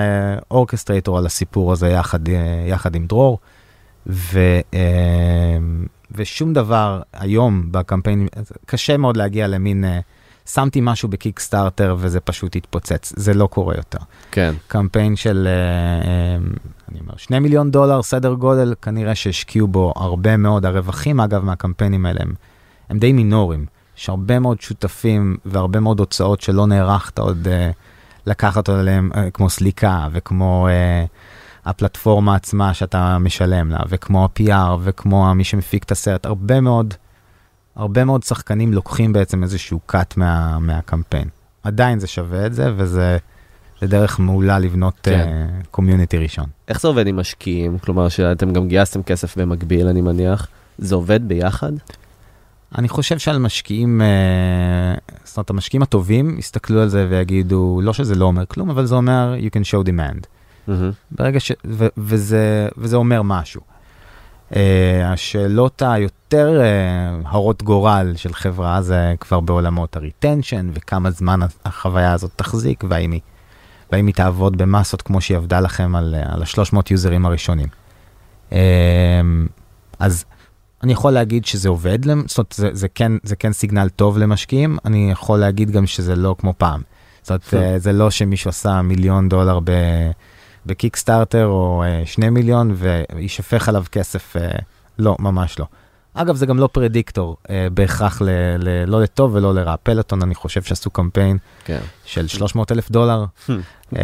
[0.50, 2.34] אורקסטרייטור על הסיפור הזה יחד, אה,
[2.68, 3.38] יחד עם דרור.
[4.07, 4.38] ו,
[4.74, 4.78] אה,
[6.11, 8.28] ושום דבר היום בקמפיין,
[8.66, 10.00] קשה מאוד להגיע למין, אה,
[10.46, 13.98] שמתי משהו בקיקסטארטר וזה פשוט התפוצץ, זה לא קורה יותר.
[14.30, 14.54] כן.
[14.68, 16.36] קמפיין של, אה, אה,
[16.92, 22.07] אני אומר, שני מיליון דולר, סדר גודל, כנראה שהשקיעו בו הרבה מאוד, הרווחים אגב מהקמפיינים
[22.07, 22.34] האלה הם,
[22.88, 23.66] הם די מינוריים.
[23.98, 27.70] יש הרבה מאוד שותפים והרבה מאוד הוצאות שלא נערכת עוד אה,
[28.26, 31.04] לקחת עליהם, אה, כמו סליקה וכמו אה,
[31.66, 36.94] הפלטפורמה עצמה שאתה משלם לה, וכמו ה-PR וכמו מי שמפיק את הסרט, הרבה מאוד,
[37.76, 41.28] הרבה מאוד שחקנים לוקחים בעצם איזשהו cut מה, מהקמפיין.
[41.62, 43.18] עדיין זה שווה את זה, וזה
[43.80, 45.46] זה דרך מעולה לבנות כן.
[45.70, 46.46] קומיוניטי ראשון.
[46.68, 47.78] איך זה עובד עם משקיעים?
[47.78, 50.48] כלומר, שאתם גם גייסתם כסף במקביל, אני מניח.
[50.78, 51.72] זה עובד ביחד?
[52.78, 54.94] אני חושב שעל משקיעים, אה,
[55.24, 58.94] זאת אומרת, המשקיעים הטובים יסתכלו על זה ויגידו, לא שזה לא אומר כלום, אבל זה
[58.94, 60.36] אומר, you can show demand.
[60.68, 60.90] מהמם.
[61.10, 61.52] ברגע ש...
[61.66, 63.60] ו- וזה, וזה אומר משהו.
[64.52, 64.56] Uh,
[65.04, 72.30] השאלות היותר uh, הרות גורל של חברה זה כבר בעולמות הריטנשן וכמה זמן החוויה הזאת
[72.36, 73.20] תחזיק והאם היא,
[73.92, 77.68] והאם היא תעבוד במסות כמו שהיא עבדה לכם על, אה, על ה-300 יוזרים הראשונים.
[78.50, 78.54] Uh,
[79.98, 80.24] אז
[80.82, 84.78] אני יכול להגיד שזה עובד, זאת אומרת, זה, זה, כן, זה כן סיגנל טוב למשקיעים,
[84.84, 86.82] אני יכול להגיד גם שזה לא כמו פעם.
[87.22, 89.70] זאת אומרת, uh, זה לא שמישהו עשה מיליון דולר ב...
[90.66, 94.62] בקיקסטארטר או uh, שני מיליון ויישפך עליו כסף, uh,
[94.98, 95.66] לא, ממש לא.
[96.14, 99.74] אגב, זה גם לא פרדיקטור uh, בהכרח ל, ל, לא לטוב ולא לרע.
[99.82, 101.78] פלטון, אני חושב שעשו קמפיין כן.
[102.04, 103.96] של 300 אלף דולר, uh,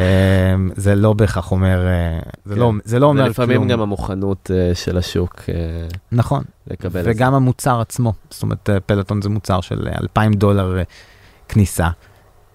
[0.77, 1.87] זה לא בהכרח אומר,
[2.23, 2.61] uh, זה, כן.
[2.61, 3.69] לא, זה לא אומר ולפעמים כלום.
[3.69, 5.55] גם המוכנות אה, של השוק אה,
[6.13, 6.45] נכון.
[6.91, 10.83] וגם המוצר עצמו, זאת אומרת, פלטון זה מוצר של אה, 2,000 דולר אה,
[11.49, 11.89] כניסה.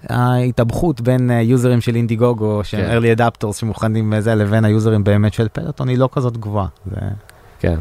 [0.10, 2.98] ההתאבכות בין אה, יוזרים של אינדיגוגו, שהם כן.
[2.98, 6.68] early adapters שמוכנים בזה, לבין היוזרים באמת של פלטון, היא לא כזאת גבוהה.
[6.92, 7.02] זה...
[7.60, 7.80] כן.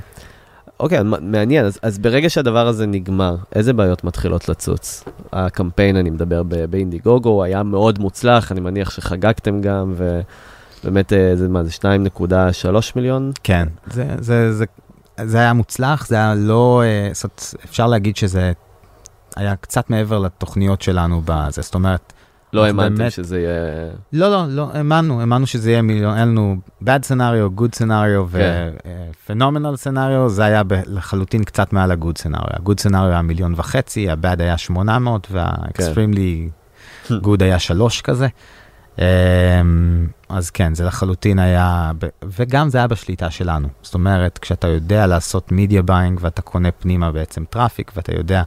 [0.80, 5.04] אוקיי, מעניין, אז, אז ברגע שהדבר הזה נגמר, איזה בעיות מתחילות לצוץ?
[5.32, 11.64] הקמפיין, אני מדבר באינדיגוגו, היה מאוד מוצלח, אני מניח שחגגתם גם, ובאמת, אה, זה מה,
[11.64, 13.32] זה 2.3 מיליון?
[13.42, 14.64] כן, זה, זה, זה,
[15.24, 18.52] זה היה מוצלח, זה היה לא, אה, זאת, אפשר להגיד שזה
[19.36, 22.12] היה קצת מעבר לתוכניות שלנו בזה, זאת אומרת,
[22.52, 23.90] לא האמנתם באמת- שזה יהיה...
[24.12, 28.70] לא, לא, לא, האמנו, האמנו שזה יהיה מיליון, היה לנו bad scenario, good scenario כן.
[29.26, 32.56] ו-phenomenal scenario, זה היה לחלוטין קצת מעל ה-good scenario.
[32.56, 36.50] ה-good scenario היה מיליון וחצי, ה-bad היה 800 וה-extremely
[37.10, 38.26] good היה שלוש כזה.
[38.98, 39.04] אמ,
[40.28, 41.92] אז כן, זה לחלוטין היה,
[42.38, 43.68] וגם זה היה בשליטה שלנו.
[43.82, 48.42] זאת אומרת, כשאתה יודע לעשות media buying ואתה קונה פנימה בעצם traffic, ואתה יודע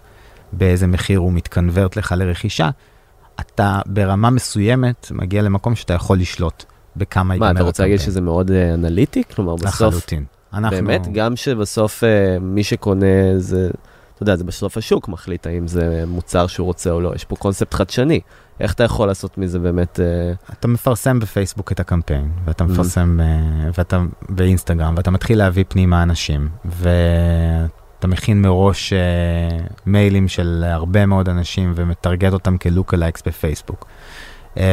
[0.53, 2.69] באיזה מחיר הוא מתקנברט לך לרכישה,
[3.39, 6.63] אתה ברמה מסוימת מגיע למקום שאתה יכול לשלוט
[6.95, 7.99] בכמה ייגמר מה, אתה רוצה להגיד.
[7.99, 9.23] שזה מאוד אה, אנליטי?
[9.35, 10.23] כלומר, בסוף, לחלוטין.
[10.53, 10.75] אנחנו...
[10.77, 13.05] באמת, גם שבסוף אה, מי שקונה
[13.37, 13.69] זה,
[14.15, 17.11] אתה יודע, זה בסוף השוק מחליט האם זה מוצר שהוא רוצה או לא.
[17.15, 18.19] יש פה קונספט חדשני.
[18.59, 19.99] איך אתה יכול לעשות מזה באמת...
[19.99, 22.67] אה, אתה מפרסם בפייסבוק את הקמפיין, ואתה Mhm.
[22.67, 27.67] מפרסם אה, ואתה באינסטגרם, ואתה מתחיל להביא פנימה אנשים, ואתה
[28.07, 28.99] מכין מראש אה,
[29.85, 33.87] מיילים של הרבה מאוד אנשים ומטרגט אותם כ lookalikes בפייסבוק.
[34.57, 34.63] אה,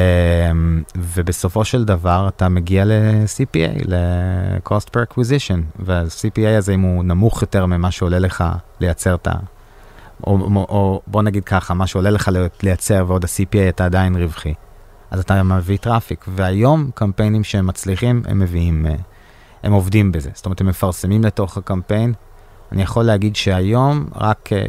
[0.97, 7.67] ובסופו של דבר אתה מגיע ל-CPA, ל-cost per acquisition, וה-CPA הזה, אם הוא נמוך יותר
[7.67, 8.45] ממה שעולה לך
[8.81, 9.33] לייצר את ה...
[10.27, 12.31] או, או, או בוא נגיד ככה, מה שעולה לך
[12.63, 14.55] לייצר ועוד ה-CPA אתה עדיין רווחי.
[15.11, 18.95] אז אתה מביא traffic, והיום קמפיינים שהם מצליחים, הם מביאים, אה,
[19.63, 20.31] הם עובדים בזה.
[20.35, 22.13] זאת אומרת, הם מפרסמים לתוך הקמפיין.
[22.73, 24.67] אני יכול להגיד שהיום רק אה,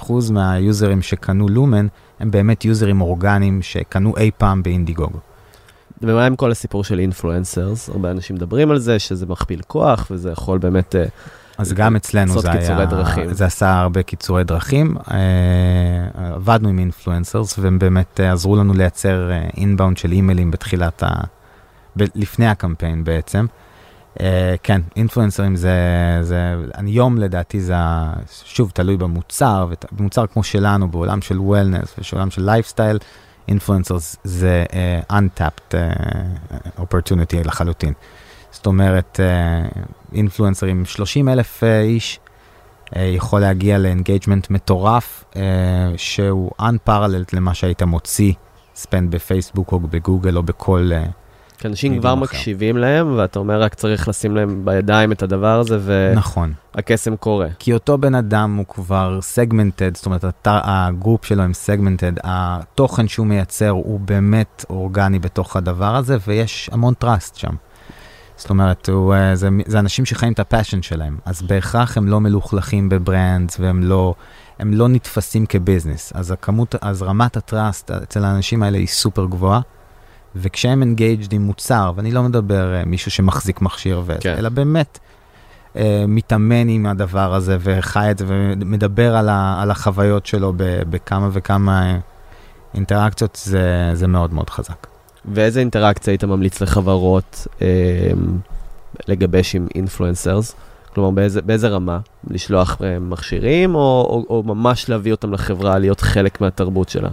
[0.00, 1.86] 30% מהיוזרים שקנו לומן,
[2.20, 5.18] הם באמת יוזרים אורגניים שקנו אי פעם באינדיגוגו.
[6.02, 7.88] ומה עם כל הסיפור של אינפלואנסרס?
[7.88, 10.96] הרבה אנשים מדברים על זה, שזה מכפיל כוח, וזה יכול באמת...
[10.96, 11.04] אה,
[11.58, 13.34] אז גם אצלנו זה היה, דרכים.
[13.34, 14.96] זה עשה הרבה קיצורי דרכים.
[15.10, 21.08] אה, עבדנו עם אינפלואנסרס והם באמת אה, עזרו לנו לייצר inbound של אימיילים בתחילת ה...
[21.96, 23.46] לפני הקמפיין בעצם.
[24.20, 25.74] אה, כן, אינפלואנסרים זה,
[26.22, 27.74] זה, היום לדעתי זה,
[28.44, 32.98] שוב, תלוי במוצר, ובמוצר כמו שלנו, בעולם של wellness ובעולם של lifestyle,
[33.48, 37.92] influencers זה אה, untapped אה, opportunity לחלוטין.
[38.50, 39.20] זאת אומרת,
[40.12, 42.20] אינפלואנסרים, 30 אלף אה, איש,
[42.96, 45.42] אה, יכול להגיע ל engagement מטורף, אה,
[45.96, 48.32] שהוא unparalleled למה שהיית מוציא
[48.74, 50.90] spend בפייסבוק או בגוגל או בכל...
[50.92, 51.04] אה,
[51.60, 52.20] כי אנשים כבר אחר.
[52.20, 56.52] מקשיבים להם, ואתה אומר רק צריך לשים להם בידיים את הדבר הזה, נכון.
[56.74, 57.46] והקסם קורה.
[57.58, 63.08] כי אותו בן אדם הוא כבר סגמנטד, זאת אומרת, התא- הגרופ שלו הם segmented, התוכן
[63.08, 67.54] שהוא מייצר הוא באמת אורגני בתוך הדבר הזה, ויש המון trust שם.
[68.36, 72.08] זאת אומרת, הוא, אה, זה, זה אנשים שחיים את ה passion שלהם, אז בהכרח הם
[72.08, 74.14] לא מלוכלכים ב brands, והם לא,
[74.58, 76.12] הם לא נתפסים כ business.
[76.14, 79.60] אז הכמות, אז רמת ה trust אצל האנשים האלה היא סופר גבוהה,
[80.36, 84.34] וכשהם engaged עם מוצר, ואני לא מדבר אה, מישהו שמחזיק מכשיר, וזה, כן.
[84.38, 84.98] אלא באמת
[85.76, 90.62] אה, מתאמן עם הדבר הזה וחי את זה ומדבר על, ה, על החוויות שלו ב,
[90.90, 91.98] בכמה וכמה אה,
[92.74, 94.86] אינטראקציות, זה, זה מאוד מאוד חזק.
[95.24, 97.66] ואיזה אינטראקציה היית ממליץ לחברות אה,
[99.08, 100.54] לגבש עם influencers?
[100.94, 101.98] כלומר, באיזה, באיזה רמה?
[102.30, 107.08] לשלוח מכשירים, או, או, או ממש להביא אותם לחברה, להיות חלק מהתרבות שלה?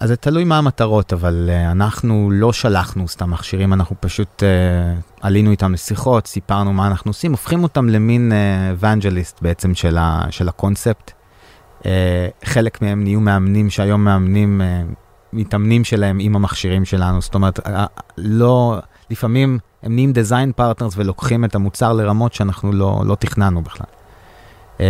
[0.00, 5.02] אז זה תלוי מה המטרות, אבל uh, אנחנו לא שלחנו סתם מכשירים, אנחנו פשוט uh,
[5.20, 8.32] עלינו איתם לשיחות, סיפרנו מה אנחנו עושים, הופכים אותם למין
[8.72, 11.12] evangelist uh, בעצם של, ה, של הקונספט.
[11.80, 11.86] Uh,
[12.44, 14.94] חלק מהם נהיו מאמנים שהיום מאמנים, uh,
[15.32, 17.70] מתאמנים שלהם עם המכשירים שלנו, זאת אומרת, uh,
[18.16, 18.78] לא,
[19.10, 23.86] לפעמים הם נהיים design partners ולוקחים את המוצר לרמות שאנחנו לא, לא תכננו בכלל.
[24.78, 24.80] Uh,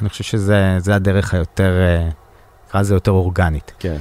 [0.00, 1.72] אני חושב שזה זה הדרך היותר,
[2.10, 2.14] uh,
[2.68, 3.72] נקרא לזה יותר אורגנית.
[3.78, 3.96] כן.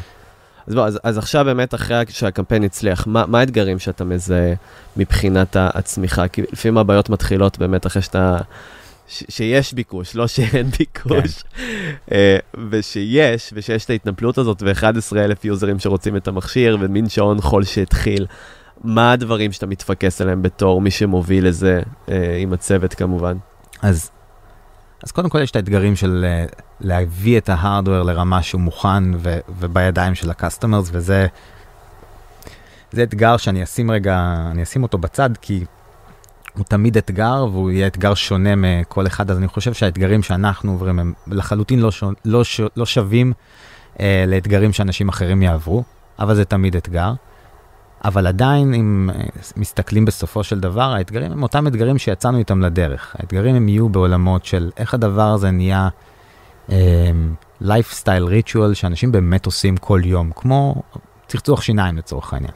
[0.68, 4.53] אז בוא, אז, אז עכשיו באמת, אחרי שהקמפיין הצליח, מה, מה האתגרים שאתה מזהה
[4.97, 6.28] מבחינת הצמיחה?
[6.28, 8.38] כי לפעמים הבעיות מתחילות באמת אחרי שאתה...
[9.07, 11.43] ש, שיש ביקוש, לא שאין ביקוש,
[12.11, 12.38] אה,
[12.70, 18.26] ושיש, ושיש את ההתנפלות הזאת, ו-11 אלף יוזרים שרוצים את המכשיר, ומין שעון חול שהתחיל.
[18.84, 23.38] מה הדברים שאתה מתפקס עליהם בתור מי שמוביל לזה, אה, עם הצוות כמובן?
[23.82, 24.11] אז,
[25.04, 26.45] אז קודם כל יש את האתגרים של אה,
[26.80, 31.28] להביא את ה hardware לרמה שהוא מוכן ו, ובידיים של ה customers, וזה
[32.91, 35.66] זה אתגר שאני אשים רגע, אני אשים אותו בצד, כי
[36.58, 41.00] הוא תמיד אתגר, והוא יהיה אתגר שונה מכל אחד, אז אני חושב שהאתגרים שאנחנו עוברים
[41.00, 43.34] הם לחלוטין לא, שו, לא, ש, לא שווים
[44.00, 45.84] אה, לאתגרים שאנשים אחרים יעברו,
[46.20, 47.14] אבל זה תמיד אתגר.
[48.06, 49.24] אבל עדיין, אם אה,
[49.58, 53.16] מסתכלים בסופו של דבר, האתגרים הם אותם אתגרים שיצאנו איתם לדרך.
[53.20, 55.89] האתגרים הם יהיו בעולמות של איך הדבר הזה נהיה
[57.62, 60.76] lifestyle um, ritual שאנשים באמת עושים כל יום, כמו
[61.28, 62.52] צחצוח שיניים לצורך העניין.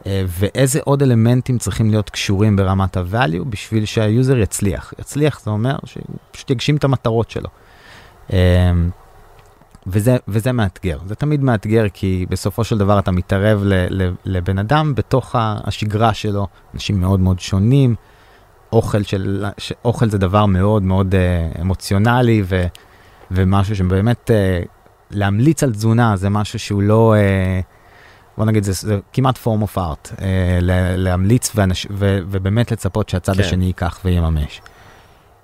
[0.00, 4.94] Uh, ואיזה עוד אלמנטים צריכים להיות קשורים ברמת ה-value בשביל שה user יצליח.
[4.98, 7.48] יצליח זה אומר שהוא פשוט יגשים את המטרות שלו.
[8.28, 8.32] Um,
[9.86, 14.58] וזה, וזה מאתגר, זה תמיד מאתגר כי בסופו של דבר אתה מתערב ל, ל, לבן
[14.58, 17.94] אדם בתוך השגרה שלו, אנשים מאוד מאוד שונים,
[18.72, 19.44] אוכל, של,
[19.84, 22.66] אוכל זה דבר מאוד מאוד uh, אמוציונלי ו,
[23.30, 24.68] ומשהו שבאמת uh,
[25.10, 27.64] להמליץ על תזונה זה משהו שהוא לא, uh,
[28.38, 30.20] בוא נגיד זה, זה כמעט form of art, uh,
[30.96, 33.40] להמליץ ואנש, ו, ובאמת לצפות שהצד כן.
[33.40, 34.60] השני ייקח ויממש.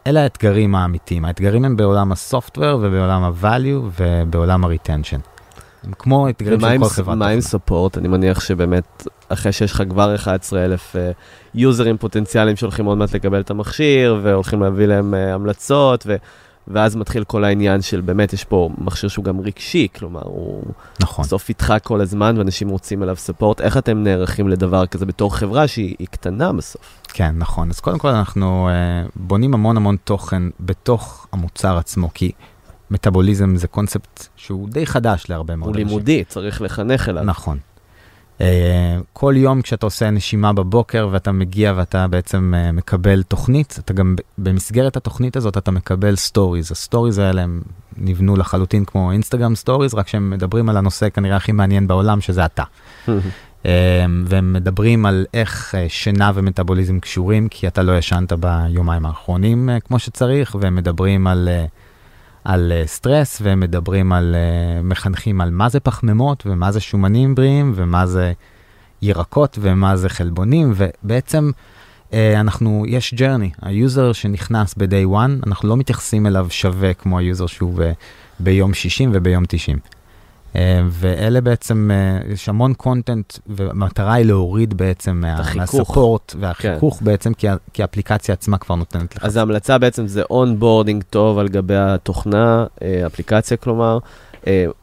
[0.08, 5.20] אלה האתגרים האמיתיים, האתגרים הם בעולם הסופטוור ובעולם ה-value ובעולם ה-retension.
[5.84, 7.14] הם כמו אתגרים של כל תוכנה.
[7.14, 7.98] ומה עם סופורט?
[7.98, 10.96] אני מניח שבאמת, אחרי שיש לך כבר 11,000
[11.54, 16.16] יוזרים פוטנציאליים שהולכים עוד מעט לקבל את המכשיר, והולכים להביא להם uh, המלצות, ו...
[16.70, 20.62] ואז מתחיל כל העניין של באמת, יש פה מכשיר שהוא גם רגשי, כלומר, הוא
[21.00, 21.24] נכון.
[21.24, 23.60] בסוף איתך כל הזמן, ואנשים רוצים אליו ספורט.
[23.60, 27.02] איך אתם נערכים לדבר כזה בתור חברה שהיא קטנה בסוף?
[27.08, 27.70] כן, נכון.
[27.70, 32.32] אז קודם כל אנחנו uh, בונים המון המון תוכן בתוך המוצר עצמו, כי
[32.90, 35.86] מטאבוליזם זה קונספט שהוא די חדש להרבה מאוד אנשים.
[35.86, 37.24] הוא לימודי, צריך לחנך אליו.
[37.24, 37.58] נכון.
[38.38, 38.40] Uh,
[39.12, 44.16] כל יום כשאתה עושה נשימה בבוקר ואתה מגיע ואתה בעצם uh, מקבל תוכנית, אתה גם
[44.38, 46.72] במסגרת התוכנית הזאת אתה מקבל stories.
[46.72, 47.62] ה stories האלה הם
[47.96, 52.44] נבנו לחלוטין כמו אינסטגרם stories, רק שהם מדברים על הנושא כנראה הכי מעניין בעולם, שזה
[52.44, 52.62] אתה.
[53.06, 53.10] uh,
[54.28, 60.56] והם מדברים על איך שינה ומטאבוליזם קשורים, כי אתה לא ישנת ביומיים האחרונים כמו שצריך,
[60.60, 61.48] והם מדברים על...
[61.66, 61.87] Uh,
[62.48, 67.72] על סטרס והם מדברים על, uh, מחנכים על מה זה פחמימות ומה זה שומנים בריאים
[67.74, 68.32] ומה זה
[69.02, 71.50] ירקות ומה זה חלבונים ובעצם
[72.10, 77.18] uh, אנחנו, יש journey, ה user שנכנס ב-day one, אנחנו לא מתייחסים אליו שווה כמו
[77.18, 77.92] ה user שהוא ב-
[78.40, 79.78] ביום 60 וביום 90.
[80.56, 85.22] אה, ואלה בעצם, אה, יש המון content, והמטרה היא להוריד בעצם
[85.54, 87.04] מה support והחיכוך כן.
[87.04, 89.24] בעצם, כי, כי האפליקציה עצמה כבר נותנת לך.
[89.24, 93.98] אז ההמלצה בעצם זה onboarding טוב על גבי התוכנה, אה, אפליקציה כלומר,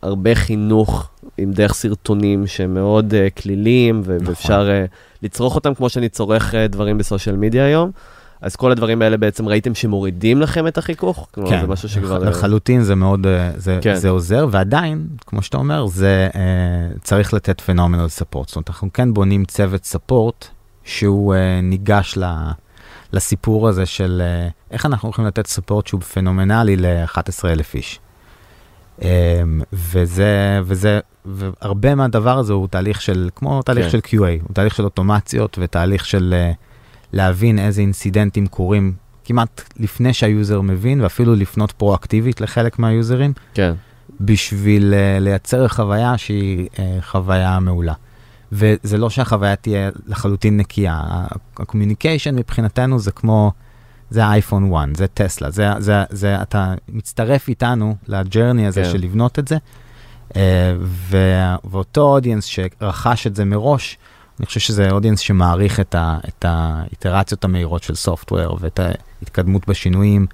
[0.02, 4.18] הרבה חינוך עם דרך סרטונים שהם מאוד קלילים, נכון.
[4.28, 4.70] ואפשר
[5.22, 7.92] לצרוך אותם כמו שאני צורך דברים ב social media היום.
[8.46, 11.28] אז כל הדברים האלה בעצם ראיתם שמורידים לכם את החיכוך?
[11.32, 12.20] כלומר, כן, זה משהו שכבר...
[12.20, 13.96] לחלוטין זה מאוד, אה, זה, כן.
[13.96, 16.38] זה עוזר, ועדיין, כמו שאתה אומר, זה uh,
[17.02, 18.48] צריך לתת פנומנל ספורט.
[18.48, 20.48] זאת אומרת, אנחנו כן בונים צוות ספורט
[20.84, 22.24] שהוא uh, ניגש ל,
[23.14, 24.22] לסיפור הזה של
[24.72, 28.00] איך אנחנו הולכים לתת ספורט שהוא פנומנלי ל-11,000 איש.
[29.74, 33.92] וזה, וזה, והרבה מהדבר הזה הוא תהליך של, כמו תהליך כן.
[33.92, 36.34] של QA, הוא תהליך של אוטומציות ותהליך של...
[37.16, 38.94] להבין איזה אינסידנטים קורים
[39.26, 43.74] כמעט לפני שה user מבין, ואפילו לפנות פרואקטיבית לחלק מהיוזרים, כן.
[44.22, 47.94] בשביל uh, לייצר חוויה שהיא uh, חוויה מעולה.
[48.52, 51.02] וזה לא שהחוויה תהיה לחלוטין נקייה,
[51.58, 53.52] ה communication מבחינתנו זה כמו,
[54.10, 58.90] זה אייפון 1, זה טסלה, זה, זה, זה, אתה מצטרף איתנו ל journey הזה כן.
[58.92, 59.58] של לבנות את זה,
[60.30, 60.36] uh,
[61.70, 63.98] ואותו audience שרכש את זה מראש,
[64.40, 70.28] אני חושב שזה אודיאנס שמעריך את, ה, את האיטרציות המהירות של סופטוור ואת ההתקדמות בשינויים,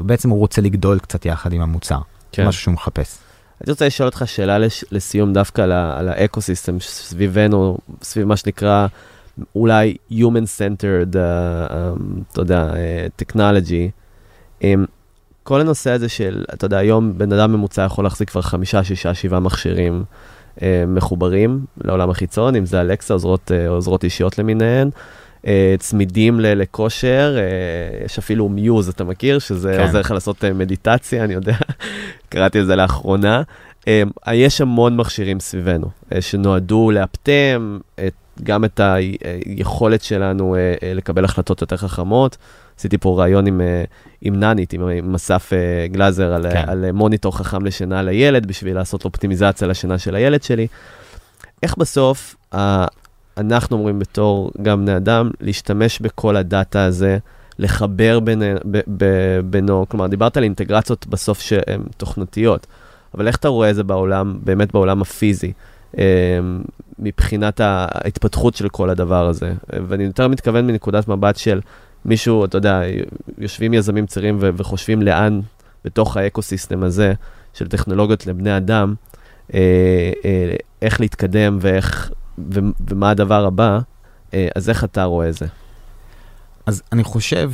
[0.00, 1.98] ובעצם הוא רוצה לגדול קצת יחד עם המוצר,
[2.32, 2.48] כן.
[2.48, 3.18] משהו שהוא מחפש.
[3.64, 8.86] אני רוצה לשאול אותך שאלה לש, לסיום דווקא על, על האקו-סיסטם סביבנו, סביב מה שנקרא
[9.54, 11.16] אולי Human-Centered, uh,
[11.70, 13.90] um, אתה יודע, uh, Technology.
[14.60, 14.64] Um,
[15.42, 19.14] כל הנושא הזה של, אתה יודע, היום בן אדם ממוצע יכול להחזיק כבר חמישה, שישה,
[19.14, 20.04] שבעה מכשירים.
[20.62, 24.90] אה, מחוברים לעולם החיצון, אם זה אלקסה, עוזרות, אה, עוזרות אישיות למיניהן.
[25.46, 27.36] אה, צמידים לכושר,
[28.04, 29.38] יש אפילו מיוז, אתה מכיר?
[29.38, 29.82] שזה כן.
[29.82, 31.56] עוזר לך לעשות מדיטציה, אני יודע,
[32.28, 33.42] קראתי את זה לאחרונה.
[34.32, 35.86] יש המון מכשירים סביבנו,
[36.20, 40.56] שנועדו לאפטם את, גם את היכולת שלנו
[40.94, 42.36] לקבל החלטות יותר חכמות.
[42.78, 43.84] עשיתי פה ראיון עם, אה,
[44.20, 46.64] עם ננית, עם, עם אסף אה, גלאזר, על, כן.
[46.68, 50.66] על מוניטור חכם לשינה לילד, בשביל לעשות אופטימיזציה לשינה של הילד שלי.
[51.62, 52.36] איך בסוף
[53.36, 57.18] אנחנו אומרים בתור גם בני אדם, להשתמש בכל הדאטה הזה,
[57.58, 59.04] לחבר בין, ב, ב,
[59.44, 62.66] בינו, כלומר, דיברת על אינטגרציות בסוף שהן תוכנתיות,
[63.14, 65.52] אבל איך אתה רואה את זה בעולם, באמת בעולם הפיזי?
[65.98, 66.38] אה,
[66.98, 69.52] מבחינת ההתפתחות של כל הדבר הזה.
[69.88, 71.60] ואני יותר מתכוון מנקודת מבט של
[72.04, 72.82] מישהו, אתה יודע,
[73.38, 75.40] יושבים יזמים צעירים וחושבים לאן
[75.84, 77.12] בתוך האקו-סיסטם הזה
[77.54, 78.94] של טכנולוגיות לבני אדם,
[79.54, 82.10] אה, אה, איך להתקדם ואיך,
[82.90, 83.78] ומה הדבר הבא,
[84.34, 85.46] אה, אז איך אתה רואה זה?
[86.66, 87.50] אז אני חושב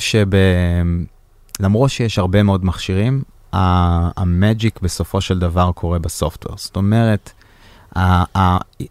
[1.59, 3.23] שלמרות שיש הרבה מאוד מכשירים,
[3.53, 6.55] המג'יק בסופו של דבר קורה בסופטוור.
[6.59, 7.33] זאת אומרת,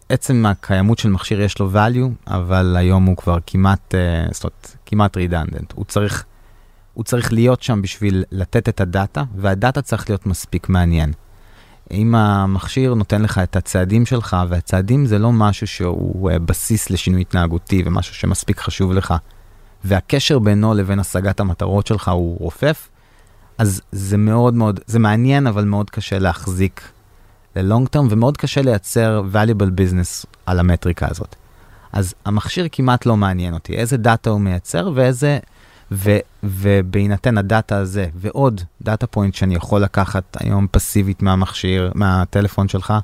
[0.08, 4.76] עצם הקיימות של מכשיר יש לו value, אבל היום הוא כבר כמעט, uh, זאת אומרת,
[4.86, 5.72] כמעט רידנדנט.
[5.74, 6.24] הוא צריך,
[6.94, 11.12] הוא צריך להיות שם בשביל לתת את הדאטה, והדאטה צריך להיות מספיק מעניין.
[11.90, 17.20] אם המכשיר נותן לך את הצעדים שלך, והצעדים זה לא משהו שהוא אה, בסיס לשינוי
[17.20, 19.14] התנהגותי ומשהו שמספיק חשוב לך,
[19.84, 22.88] והקשר בינו לבין השגת המטרות שלך הוא רופף,
[23.58, 26.88] אז זה מאוד מאוד, זה מעניין, אבל מאוד קשה להחזיק
[27.62, 31.36] ל-long term, ומאוד קשה לייצר valuable business על המטריקה הזאת.
[31.92, 35.38] אז המכשיר כמעט לא מעניין אותי, איזה דאטה הוא מייצר ואיזה,
[35.92, 42.94] ו, ובהינתן הדאטה הזה, ועוד data point שאני יכול לקחת היום פסיבית מהמכשיר, מהטלפון שלך,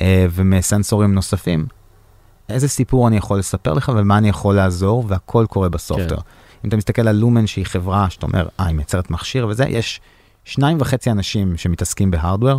[0.00, 1.66] אה, ומסנסורים נוספים,
[2.48, 6.16] איזה סיפור אני יכול לספר לך ומה אני יכול לעזור, והכל קורה ב software.
[6.16, 6.22] כן.
[6.64, 10.00] אם אתה מסתכל על לומן שהיא חברה שאתה אומר, אה, היא מייצרת מכשיר וזה, יש
[10.44, 12.58] שניים וחצי אנשים שמתעסקים ב hardware,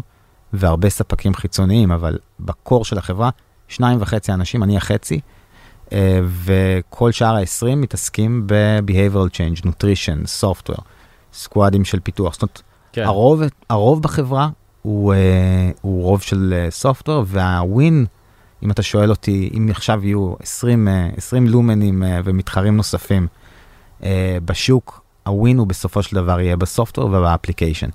[0.54, 3.30] והרבה ספקים חיצוניים, אבל ב core של החברה,
[3.68, 5.20] שניים וחצי אנשים, אני החצי,
[5.94, 10.82] אה, וכל שאר ה-20 מתעסקים ב-behavioral change, nutrition, software,
[11.34, 12.34] סקואדים של פיתוח.
[12.34, 12.62] זאת אומרת,
[12.94, 13.04] כן.
[13.04, 14.50] הרוב, הרוב בחברה
[14.82, 18.06] הוא, אה, הוא רוב של software, וה win,
[18.64, 20.88] אם אתה שואל אותי, אם עכשיו יהיו 20,
[21.18, 23.28] 20 לומנים ומתחרים נוספים
[24.46, 27.90] בשוק, ה win הוא בסופו של דבר יהיה ב software וב application.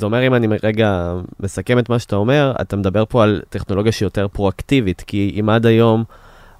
[0.00, 3.92] זה אומר, אם אני רגע מסכם את מה שאתה אומר, אתה מדבר פה על טכנולוגיה
[3.92, 6.04] שהיא יותר פרואקטיבית, כי אם עד היום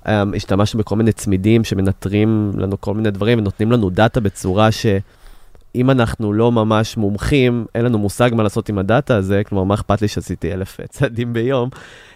[0.05, 5.91] um, השתמשנו בכל מיני צמידים שמנטרים לנו כל מיני דברים ונותנים לנו דאטה בצורה שאם
[5.91, 10.03] אנחנו לא ממש מומחים, אין לנו מושג מה לעשות עם הדאטה הזה, כלומר, מה אכפת
[10.03, 11.69] לי שעשיתי אלף צעדים ביום?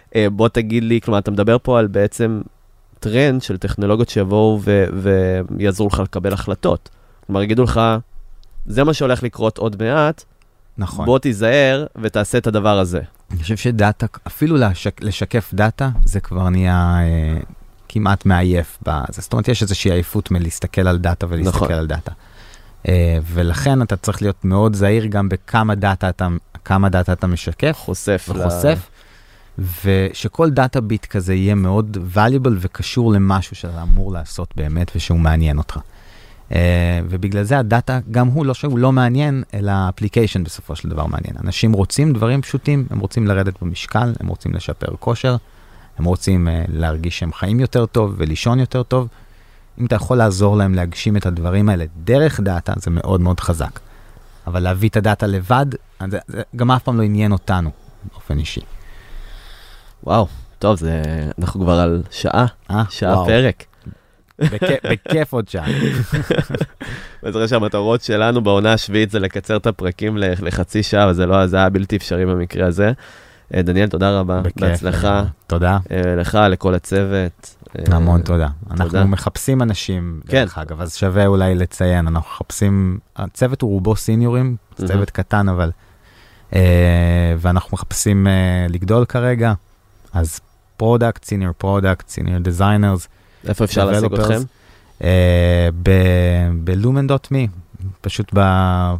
[0.09, 2.41] Uh, בוא תגיד לי, כלומר, אתה מדבר פה על בעצם
[2.99, 4.59] טרנד של טכנולוגיות שיבואו
[4.93, 6.89] ויעזרו לך לקבל החלטות.
[7.25, 7.81] כלומר, יגידו לך,
[8.65, 10.23] זה מה שהולך לקרות עוד מעט,
[10.77, 11.05] נכון.
[11.05, 13.01] בוא תיזהר ותעשה את הדבר הזה.
[13.31, 17.37] אני חושב שדאטה, אפילו לשק, לשקף דאטה, זה כבר נהיה אה,
[17.89, 18.77] כמעט מעייף.
[18.81, 19.21] בזה.
[19.21, 21.71] זאת אומרת, יש איזושהי עייפות מלהסתכל על דאטה ולהסתכל נכון.
[21.71, 22.11] על דאטה.
[22.87, 26.27] אה, ולכן אתה צריך להיות מאוד זהיר גם בכמה דאטה אתה,
[26.65, 27.77] כמה דאטה אתה משקף.
[27.77, 28.29] חושף.
[28.29, 28.89] וחושף.
[28.89, 28.95] ל...
[29.85, 35.57] ושכל דאטה ביט כזה יהיה מאוד valuable וקשור למשהו שאתה אמור לעשות באמת ושהוא מעניין
[35.57, 35.79] אותך.
[36.49, 36.55] Uh,
[37.09, 41.05] ובגלל זה הדאטה, גם הוא לא שהוא לא מעניין, אלא ה application בסופו של דבר
[41.05, 41.35] מעניין.
[41.43, 45.35] אנשים רוצים דברים פשוטים, הם רוצים לרדת במשקל, הם רוצים לשפר כושר,
[45.97, 49.07] הם רוצים uh, להרגיש שהם חיים יותר טוב ולישון יותר טוב.
[49.79, 53.79] אם אתה יכול לעזור להם להגשים את הדברים האלה דרך דאטה, זה מאוד מאוד חזק.
[54.47, 55.65] אבל להביא את הדאטה לבד,
[56.09, 57.69] זה, זה גם אף פעם לא עניין אותנו
[58.11, 58.61] באופן אישי.
[60.03, 60.27] וואו,
[60.59, 61.01] טוב, זה,
[61.39, 63.25] אנחנו כבר על שעה, 아, שעה וואו.
[63.25, 63.63] פרק.
[64.39, 65.67] בכיף עוד שעה.
[67.23, 71.69] בעזרת שהמטרות שלנו בעונה השביעית זה לקצר את הפרקים לחצי שעה, וזה לא, זה היה
[71.69, 72.91] בלתי אפשרי במקרה הזה.
[73.53, 74.41] אה, דניאל, תודה רבה.
[74.41, 74.57] בכיף.
[74.59, 75.23] בהצלחה.
[75.47, 75.77] תודה.
[75.91, 77.55] אה, לך, לכל הצוות.
[77.79, 78.47] אה, המון תודה.
[78.71, 84.55] אנחנו מחפשים אנשים, דרך אגב, אז שווה אולי לציין, אנחנו מחפשים, הצוות הוא רובו seniorים,
[84.75, 85.71] צוות קטן, אבל...
[87.37, 88.27] ואנחנו מחפשים
[88.69, 89.53] לגדול כרגע,
[90.13, 90.39] אז
[90.77, 93.07] product, senior product, senior designers.
[93.47, 94.39] איפה אפשר להשיג אתכם?
[95.03, 95.69] אה,
[96.63, 97.47] בלומן.מי,
[98.01, 98.33] פשוט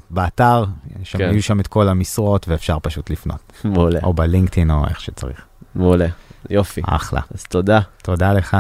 [0.09, 0.65] באתר,
[1.03, 1.23] שם כן.
[1.31, 3.53] יהיו שם את כל המשרות ואפשר פשוט לפנות.
[3.63, 3.99] מעולה.
[4.03, 5.45] או בלינקדאין או איך שצריך.
[5.75, 6.07] מעולה,
[6.49, 6.81] יופי.
[6.85, 7.21] אחלה.
[7.35, 7.79] אז תודה.
[8.03, 8.57] תודה לך.